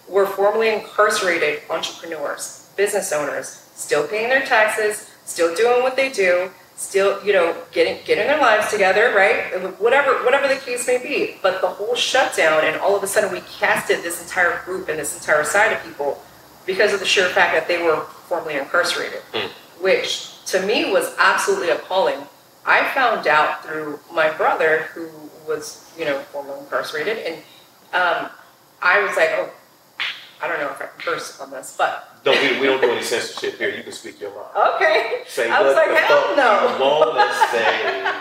Were 0.08 0.26
formerly 0.26 0.70
incarcerated 0.74 1.62
entrepreneurs, 1.70 2.68
business 2.76 3.12
owners, 3.12 3.68
still 3.74 4.06
paying 4.08 4.28
their 4.28 4.44
taxes, 4.44 5.10
still 5.24 5.54
doing 5.54 5.82
what 5.82 5.94
they 5.94 6.10
do, 6.10 6.50
still, 6.80 7.22
you 7.24 7.32
know, 7.32 7.54
getting 7.72 7.98
getting 8.04 8.26
their 8.26 8.40
lives 8.40 8.70
together, 8.70 9.12
right? 9.14 9.52
Whatever 9.80 10.24
whatever 10.24 10.48
the 10.48 10.56
case 10.60 10.86
may 10.86 10.98
be. 10.98 11.36
But 11.42 11.60
the 11.60 11.68
whole 11.68 11.94
shutdown 11.94 12.64
and 12.64 12.76
all 12.80 12.96
of 12.96 13.02
a 13.02 13.06
sudden 13.06 13.30
we 13.30 13.40
casted 13.42 14.02
this 14.02 14.22
entire 14.22 14.62
group 14.64 14.88
and 14.88 14.98
this 14.98 15.14
entire 15.16 15.44
side 15.44 15.72
of 15.72 15.82
people 15.84 16.22
because 16.66 16.92
of 16.92 17.00
the 17.00 17.06
sheer 17.06 17.28
fact 17.28 17.54
that 17.54 17.68
they 17.68 17.82
were 17.82 18.00
formerly 18.28 18.56
incarcerated, 18.56 19.20
Mm. 19.32 19.48
which 19.80 20.44
to 20.46 20.60
me 20.62 20.90
was 20.90 21.14
absolutely 21.18 21.70
appalling. 21.70 22.26
I 22.66 22.84
found 22.92 23.26
out 23.26 23.64
through 23.64 24.00
my 24.12 24.30
brother 24.30 24.88
who 24.94 25.08
was, 25.46 25.90
you 25.98 26.04
know, 26.04 26.18
formerly 26.32 26.60
incarcerated 26.60 27.18
and 27.18 27.36
um, 27.92 28.30
I 28.82 29.02
was 29.02 29.16
like, 29.16 29.30
oh, 29.32 29.50
I 30.42 30.48
don't 30.48 30.58
know 30.60 30.70
if 30.70 30.80
I 30.80 30.86
can 30.86 30.98
curse 30.98 31.38
on 31.40 31.50
this, 31.50 31.74
but 31.76 32.08
No, 32.24 32.32
we, 32.32 32.60
we 32.60 32.66
don't 32.66 32.80
do 32.80 32.90
any 32.90 33.02
censorship 33.02 33.58
here. 33.58 33.68
You 33.74 33.82
can 33.82 33.92
speak 33.92 34.20
your 34.20 34.30
mind. 34.30 34.74
okay. 34.76 35.22
Say 35.26 35.50
I 35.50 35.60
was 35.62 35.74
what 35.74 35.86
like, 35.88 35.96
the 35.96 36.06
hell 36.06 36.22
fuck 36.28 36.36
no. 36.36 37.04
you 37.04 37.14
wanna 37.14 37.32
say. 37.52 38.12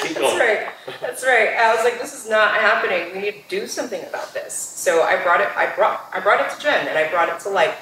Speak 0.00 0.14
That's 0.14 0.32
on 0.32 0.38
right. 0.38 0.68
That's 1.00 1.24
right. 1.24 1.48
I 1.58 1.74
was 1.74 1.84
like, 1.84 2.00
this 2.00 2.14
is 2.14 2.28
not 2.30 2.54
happening. 2.54 3.12
We 3.14 3.20
need 3.20 3.44
to 3.48 3.60
do 3.60 3.66
something 3.66 4.02
about 4.04 4.32
this. 4.34 4.54
So 4.54 5.02
I 5.02 5.22
brought 5.22 5.40
it. 5.40 5.48
I 5.56 5.72
brought. 5.74 6.08
I 6.12 6.20
brought 6.20 6.40
it 6.44 6.54
to 6.56 6.60
Jen, 6.60 6.88
and 6.88 6.96
I 6.98 7.08
brought 7.10 7.28
it 7.28 7.38
to 7.40 7.48
light. 7.50 7.74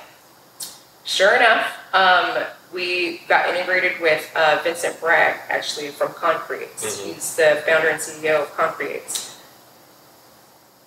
Sure 1.04 1.36
enough, 1.36 1.66
um, 1.94 2.44
we 2.74 3.22
got 3.28 3.48
integrated 3.54 4.00
with 4.00 4.28
uh, 4.34 4.60
Vincent 4.64 4.98
Bragg, 5.00 5.36
actually 5.48 5.88
from 5.88 6.12
Concreates. 6.14 6.84
Mhm. 6.84 7.14
He's 7.14 7.36
the 7.36 7.62
founder 7.66 7.88
and 7.88 8.00
CEO 8.00 8.42
of 8.42 8.52
Concreates. 8.56 9.36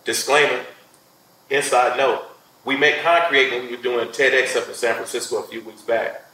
Disclaimer, 0.03 0.65
inside 1.49 1.97
note. 1.97 2.25
We 2.65 2.75
met 2.77 3.01
Concrete 3.03 3.51
when 3.51 3.63
we 3.67 3.75
were 3.75 3.81
doing 3.81 4.07
TEDx 4.09 4.55
up 4.55 4.67
in 4.67 4.73
San 4.73 4.95
Francisco 4.95 5.37
a 5.43 5.47
few 5.47 5.63
weeks 5.63 5.81
back. 5.81 6.25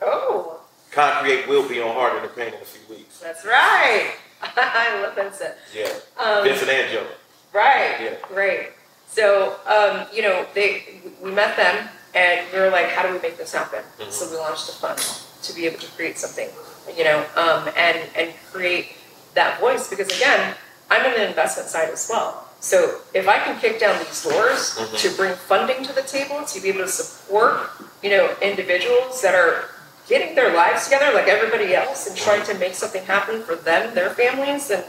Oh, 0.00 0.60
Concrete 0.90 1.46
will 1.48 1.68
be 1.68 1.80
on 1.80 1.94
Hard 1.94 2.16
in 2.16 2.22
the 2.22 2.28
Paint 2.28 2.54
in 2.54 2.60
a 2.60 2.64
few 2.64 2.94
weeks. 2.96 3.18
that's 3.20 3.44
right. 3.44 4.12
I 4.42 5.00
love 5.02 5.14
Vincent. 5.14 5.54
Yeah. 5.74 5.88
Um, 6.18 6.44
Vincent 6.44 6.70
and 6.70 6.92
Joe. 6.92 7.06
Right. 7.52 7.96
Yeah. 8.00 8.14
Right. 8.36 8.70
So, 9.08 9.56
um, 9.66 10.06
you 10.12 10.22
know, 10.22 10.46
they 10.54 11.00
we 11.22 11.30
met 11.30 11.56
them 11.56 11.88
and 12.14 12.46
we 12.52 12.58
were 12.58 12.70
like, 12.70 12.88
how 12.88 13.06
do 13.06 13.12
we 13.12 13.20
make 13.20 13.36
this 13.36 13.52
happen? 13.52 13.82
Mhm. 13.98 14.10
So 14.10 14.30
we 14.30 14.36
launched 14.36 14.68
a 14.68 14.72
fund 14.72 14.98
to 15.42 15.54
be 15.54 15.66
able 15.66 15.78
to 15.78 15.86
create 15.92 16.18
something, 16.18 16.48
you 16.96 17.04
know, 17.04 17.24
um, 17.36 17.68
and 17.76 17.98
and 18.16 18.32
create 18.50 18.92
that 19.34 19.60
voice 19.60 19.88
because 19.88 20.08
again, 20.16 20.54
I'm 20.90 21.04
in 21.06 21.12
the 21.20 21.28
investment 21.28 21.68
side 21.68 21.90
as 21.90 22.08
well. 22.10 22.48
So 22.62 23.00
if 23.12 23.26
I 23.26 23.38
can 23.40 23.58
kick 23.58 23.80
down 23.80 23.98
these 23.98 24.22
doors 24.22 24.78
Mhm. 24.78 24.98
to 25.02 25.10
bring 25.10 25.34
funding 25.34 25.84
to 25.84 25.92
the 25.92 26.02
table 26.02 26.44
to 26.44 26.60
be 26.60 26.68
able 26.68 26.86
to 26.86 26.88
support, 26.88 27.68
you 28.02 28.10
know, 28.10 28.34
individuals 28.40 29.20
that 29.22 29.34
are 29.34 29.68
getting 30.08 30.36
their 30.36 30.52
lives 30.54 30.84
together 30.84 31.12
like 31.12 31.26
everybody 31.26 31.74
else 31.74 32.06
and 32.06 32.16
trying 32.16 32.44
to 32.44 32.54
make 32.54 32.74
something 32.76 33.04
happen 33.04 33.42
for 33.44 33.56
them, 33.56 33.94
their 33.94 34.10
families, 34.10 34.68
then 34.68 34.84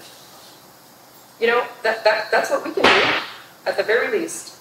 you 1.40 1.48
know, 1.48 1.66
that, 1.82 2.04
that 2.04 2.30
that's 2.32 2.52
what 2.52 2.64
we 2.64 2.72
can 2.72 2.84
do 2.84 3.14
at 3.66 3.76
the 3.76 3.84
very 3.84 4.08
least. 4.20 4.54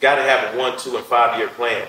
Got 0.00 0.14
to 0.14 0.22
have 0.22 0.54
a 0.54 0.58
one, 0.58 0.78
two, 0.78 0.96
and 0.96 1.04
five 1.06 1.38
year 1.38 1.48
plan. 1.48 1.88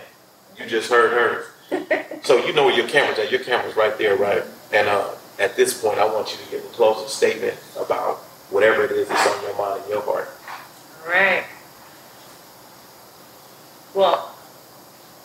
You 0.58 0.66
just 0.66 0.90
heard 0.90 1.12
her. 1.14 1.46
so 2.24 2.44
you 2.44 2.54
know 2.54 2.66
where 2.66 2.76
your 2.76 2.88
camera's 2.88 3.20
at. 3.20 3.30
Your 3.32 3.44
camera's 3.44 3.76
right 3.76 3.96
there, 4.00 4.16
right? 4.18 4.44
And 4.74 4.88
uh, 4.88 5.10
at 5.38 5.56
this 5.56 5.80
point, 5.80 6.00
I 6.00 6.06
want 6.06 6.32
you 6.32 6.38
to 6.44 6.52
give 6.52 6.66
a 6.66 6.68
closing 6.70 7.08
statement 7.08 7.56
about 7.80 8.24
whatever 8.50 8.84
it 8.84 8.92
is 8.92 9.08
that's 9.08 9.28
on 9.28 9.44
your 9.44 9.58
mind 9.58 9.82
and 9.82 9.90
your 9.90 10.02
heart. 10.02 10.30
All 11.04 11.12
right. 11.12 11.44
Well, 13.94 14.36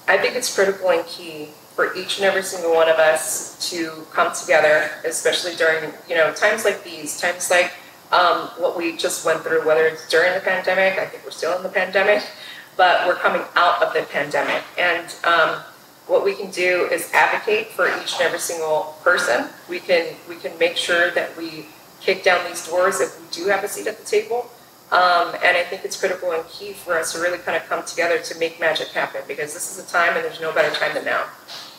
I 0.07 0.19
think 0.19 0.37
it's 0.37 0.55
critical 0.55 0.91
and 0.91 1.07
key 1.07 1.49
for 1.75 1.95
each 1.95 2.19
and 2.19 2.25
every 2.25 2.43
single 2.43 2.73
one 2.73 2.89
of 2.89 2.97
us 2.97 3.71
to 3.71 4.07
come 4.13 4.33
together, 4.33 4.91
especially 5.05 5.55
during 5.57 5.93
you 6.09 6.15
know 6.15 6.33
times 6.33 6.65
like 6.65 6.85
these, 6.85 7.21
times 7.21 7.51
like 7.51 7.73
um, 8.13 8.49
what 8.59 8.77
we 8.77 8.97
just 8.97 9.25
went 9.27 9.43
through, 9.43 9.67
whether 9.67 9.87
it's 9.87 10.09
during 10.09 10.33
the 10.35 10.41
pandemic. 10.41 10.99
I 10.99 11.07
think 11.07 11.25
we're 11.25 11.31
still 11.31 11.57
in 11.57 11.63
the 11.63 11.69
pandemic, 11.69 12.25
but 12.77 13.07
we're 13.07 13.17
coming 13.17 13.43
out 13.57 13.83
of 13.83 13.93
the 13.93 14.03
pandemic, 14.03 14.63
and 14.79 15.15
um, 15.25 15.61
what 16.07 16.25
we 16.25 16.35
can 16.35 16.51
do 16.51 16.89
is 16.93 17.11
advocate 17.13 17.69
for 17.69 17.89
each 18.01 18.15
and 18.15 18.23
every 18.23 18.39
single 18.39 18.97
person. 19.03 19.49
We 19.69 19.81
can 19.81 20.15
we 20.29 20.37
can 20.37 20.57
make 20.59 20.77
sure 20.77 21.11
that 21.13 21.37
we 21.37 21.67
kick 22.05 22.23
down 22.23 22.47
these 22.47 22.67
doors 22.67 23.01
if 23.01 23.19
we 23.19 23.27
do 23.31 23.49
have 23.49 23.65
a 23.65 23.69
seat 23.69 23.87
at 23.87 23.99
the 23.99 24.05
table. 24.05 24.51
Um, 24.93 25.35
and 25.43 25.57
I 25.57 25.65
think 25.65 25.85
it's 25.85 25.99
critical 25.99 26.31
and 26.33 26.47
key 26.47 26.73
for 26.73 26.97
us 26.97 27.13
to 27.15 27.19
really 27.19 27.39
kind 27.39 27.57
of 27.57 27.67
come 27.69 27.85
together 27.85 28.19
to 28.19 28.39
make 28.39 28.61
magic 28.61 28.89
happen 28.89 29.23
because 29.27 29.55
this 29.55 29.77
is 29.77 29.85
a 29.85 29.91
time 29.91 30.15
and 30.15 30.25
there's 30.25 30.41
no 30.41 30.53
better 30.53 30.73
time 30.75 30.95
than 30.95 31.05
now. 31.05 31.25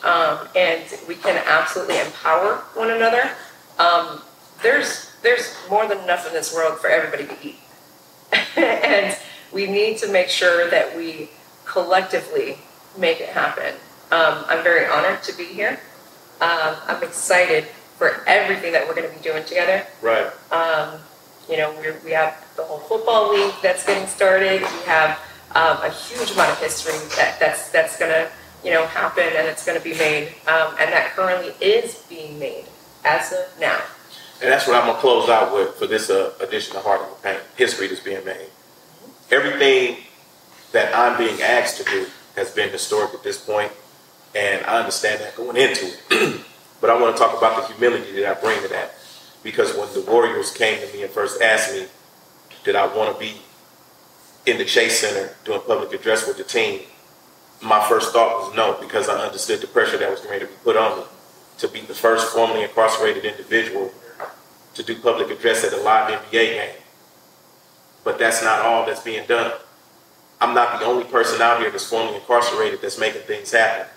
Um, 0.02 0.48
and 0.56 0.82
we 1.08 1.14
can 1.14 1.42
absolutely 1.46 1.98
empower 2.00 2.56
one 2.74 2.90
another. 2.90 3.30
Um, 3.78 4.22
there's 4.62 5.12
there's 5.22 5.56
more 5.70 5.86
than 5.88 5.98
enough 6.00 6.26
in 6.26 6.32
this 6.32 6.54
world 6.54 6.78
for 6.78 6.88
everybody 6.88 7.26
to 7.26 7.36
eat, 7.46 7.56
and 8.56 9.16
we 9.52 9.66
need 9.66 9.98
to 9.98 10.12
make 10.12 10.28
sure 10.28 10.68
that 10.70 10.96
we 10.96 11.30
collectively 11.64 12.58
make 12.98 13.20
it 13.20 13.30
happen. 13.30 13.74
Um, 14.10 14.44
I'm 14.46 14.62
very 14.62 14.86
honored 14.86 15.22
to 15.24 15.36
be 15.36 15.44
here. 15.44 15.80
Um, 16.40 16.76
I'm 16.86 17.02
excited 17.02 17.66
for 17.96 18.22
everything 18.26 18.72
that 18.72 18.86
we're 18.86 18.94
going 18.94 19.08
to 19.08 19.14
be 19.14 19.22
doing 19.22 19.44
together. 19.44 19.86
Right. 20.02 20.30
Um, 20.52 21.00
you 21.48 21.56
know, 21.56 21.72
we 21.80 21.92
we 22.04 22.10
have 22.12 22.44
the 22.56 22.62
whole 22.62 22.78
football 22.78 23.32
league 23.32 23.54
that's 23.62 23.86
getting 23.86 24.06
started. 24.06 24.60
We 24.60 24.82
have 24.86 25.18
um, 25.54 25.78
a 25.82 25.90
huge 25.90 26.32
amount 26.32 26.50
of 26.50 26.58
history 26.58 26.98
that, 27.16 27.38
that's 27.38 27.70
that's 27.70 27.98
going 27.98 28.10
to 28.10 28.30
you 28.64 28.72
know 28.72 28.86
happen 28.86 29.24
and 29.24 29.46
it's 29.46 29.64
going 29.64 29.78
to 29.78 29.84
be 29.84 29.94
made, 29.94 30.28
um, 30.48 30.74
and 30.80 30.92
that 30.92 31.12
currently 31.14 31.54
is 31.64 32.04
being 32.08 32.38
made 32.38 32.64
as 33.04 33.32
of 33.32 33.60
now. 33.60 33.80
And 34.42 34.52
that's 34.52 34.66
what 34.66 34.76
I'm 34.76 34.86
gonna 34.86 34.98
close 34.98 35.30
out 35.30 35.54
with 35.54 35.76
for 35.76 35.86
this 35.86 36.10
uh, 36.10 36.32
edition 36.40 36.76
of 36.76 36.82
Hard 36.82 37.00
in 37.00 37.08
the 37.08 37.14
Paint. 37.22 37.40
History 37.56 37.86
that's 37.86 38.00
being 38.00 38.24
made. 38.24 38.48
Everything 39.30 39.98
that 40.72 40.94
I'm 40.94 41.16
being 41.16 41.40
asked 41.40 41.78
to 41.78 41.84
do 41.84 42.06
has 42.34 42.50
been 42.50 42.68
historic 42.70 43.14
at 43.14 43.22
this 43.22 43.42
point, 43.42 43.72
and 44.34 44.64
I 44.66 44.78
understand 44.78 45.20
that 45.22 45.36
going 45.36 45.56
into 45.56 45.86
it. 46.10 46.40
but 46.86 46.96
I 46.96 47.02
want 47.02 47.16
to 47.16 47.20
talk 47.20 47.36
about 47.36 47.60
the 47.66 47.74
humility 47.74 48.12
that 48.20 48.38
I 48.38 48.40
bring 48.40 48.62
to 48.62 48.68
that, 48.68 48.94
because 49.42 49.76
when 49.76 49.92
the 49.92 50.08
Warriors 50.08 50.52
came 50.52 50.78
to 50.78 50.94
me 50.94 51.02
and 51.02 51.10
first 51.10 51.42
asked 51.42 51.74
me, 51.74 51.86
did 52.62 52.76
I 52.76 52.86
want 52.86 53.12
to 53.12 53.18
be 53.18 53.38
in 54.48 54.56
the 54.56 54.64
Chase 54.64 55.00
Center 55.00 55.34
doing 55.44 55.62
public 55.66 55.92
address 55.92 56.28
with 56.28 56.36
the 56.36 56.44
team? 56.44 56.82
My 57.60 57.84
first 57.88 58.12
thought 58.12 58.38
was 58.38 58.54
no, 58.54 58.78
because 58.80 59.08
I 59.08 59.14
understood 59.14 59.62
the 59.62 59.66
pressure 59.66 59.98
that 59.98 60.08
was 60.08 60.20
going 60.20 60.38
to 60.38 60.46
be 60.46 60.52
put 60.62 60.76
on 60.76 61.00
me 61.00 61.04
to 61.58 61.66
be 61.66 61.80
the 61.80 61.92
first 61.92 62.32
formerly 62.32 62.62
incarcerated 62.62 63.24
individual 63.24 63.92
to 64.74 64.82
do 64.84 64.94
public 65.00 65.28
address 65.28 65.64
at 65.64 65.72
a 65.72 65.82
live 65.82 66.12
NBA 66.12 66.30
game. 66.30 66.74
But 68.04 68.20
that's 68.20 68.44
not 68.44 68.60
all 68.60 68.86
that's 68.86 69.02
being 69.02 69.26
done. 69.26 69.50
I'm 70.40 70.54
not 70.54 70.78
the 70.78 70.86
only 70.86 71.02
person 71.02 71.42
out 71.42 71.58
here 71.58 71.72
that's 71.72 71.90
formerly 71.90 72.14
incarcerated 72.14 72.80
that's 72.80 73.00
making 73.00 73.22
things 73.22 73.50
happen. 73.50 73.88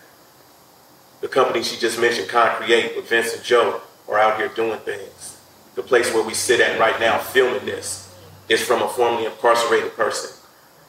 The 1.22 1.28
company 1.28 1.64
she 1.64 1.78
just 1.78 2.00
mentioned, 2.00 2.30
Concreate, 2.30 2.96
with 2.96 3.10
Vince 3.10 3.34
and 3.34 3.44
Joe, 3.44 3.82
are 4.08 4.20
out 4.20 4.38
here 4.38 4.48
doing 4.48 4.80
things. 4.80 5.38
The 5.76 5.84
place 5.84 6.14
where 6.14 6.26
we 6.26 6.34
sit 6.34 6.62
at 6.62 6.80
right 6.80 6.98
now 7.00 7.18
filming 7.18 7.66
this 7.66 8.16
is 8.48 8.62
from 8.62 8.82
a 8.82 8.88
formerly 8.88 9.26
incarcerated 9.26 9.94
person. 9.96 10.32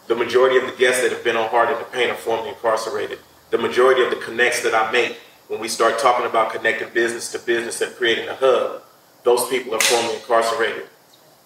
The 0.07 0.15
majority 0.15 0.57
of 0.57 0.67
the 0.67 0.77
guests 0.77 1.03
that 1.03 1.13
have 1.13 1.25
been 1.25 1.37
on 1.37 1.49
Hard 1.49 1.71
in 1.71 1.79
the 1.79 1.85
Paint 1.85 2.11
are 2.11 2.17
formerly 2.17 2.51
incarcerated. 2.51 3.19
The 3.51 3.59
majority 3.59 4.03
of 4.03 4.11
the 4.11 4.17
connects 4.17 4.63
that 4.63 4.75
I 4.75 4.91
make 4.93 5.19
when 5.49 5.61
we 5.61 5.69
start 5.69 5.99
talking 5.99 6.27
about 6.27 6.53
connecting 6.53 6.89
business 6.95 7.33
to 7.33 7.39
business 7.41 7.81
and 7.81 7.95
creating 7.97 8.29
a 8.29 8.35
hub, 8.35 8.83
those 9.25 9.49
people 9.49 9.75
are 9.75 9.81
formerly 9.81 10.15
incarcerated. 10.15 10.87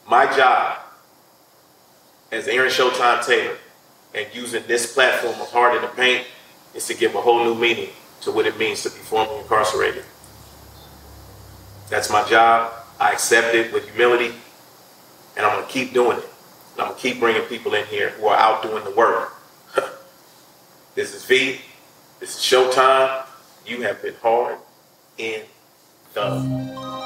My 0.07 0.27
job 0.37 0.79
as 2.31 2.47
Aaron 2.49 2.71
Showtime 2.71 3.25
Taylor 3.27 3.57
and 4.15 4.27
using 4.35 4.63
this 4.67 4.93
platform 4.93 5.41
of 5.41 5.51
Hard 5.51 5.77
in 5.77 5.83
the 5.83 5.89
Paint 5.89 6.27
is 6.75 6.87
to 6.87 6.95
give 6.95 7.15
a 7.15 7.21
whole 7.21 7.45
new 7.45 7.55
meaning 7.55 7.91
to 8.25 8.33
what 8.33 8.47
it 8.47 8.59
means 8.59 8.83
to 8.83 8.91
be 8.91 8.97
formerly 8.97 9.39
incarcerated. 9.41 10.05
That's 11.91 12.11
my 12.11 12.27
job. 12.29 12.73
I 12.99 13.13
accept 13.13 13.55
it 13.55 13.73
with 13.73 13.89
humility, 13.89 14.35
and 15.37 15.47
I'm 15.47 15.57
going 15.57 15.67
to 15.67 15.73
keep 15.73 15.93
doing 15.93 16.19
it. 16.19 16.25
And 16.73 16.83
I'm 16.83 16.89
going 16.89 16.97
to 16.97 17.03
keep 17.03 17.21
bringing 17.21 17.43
people 17.43 17.75
in 17.75 17.87
here 17.87 18.11
who 18.11 18.27
are 18.27 18.37
out 18.37 18.63
doing 18.63 18.83
the 18.85 18.91
work. 18.91 19.33
this 20.95 21.15
is 21.15 21.25
V. 21.25 21.61
This 22.21 22.37
is 22.37 22.43
Showtime. 22.43 23.27
You 23.67 23.83
have 23.83 24.03
been 24.03 24.15
hard 24.23 24.59
in 25.19 25.43
the 26.15 27.04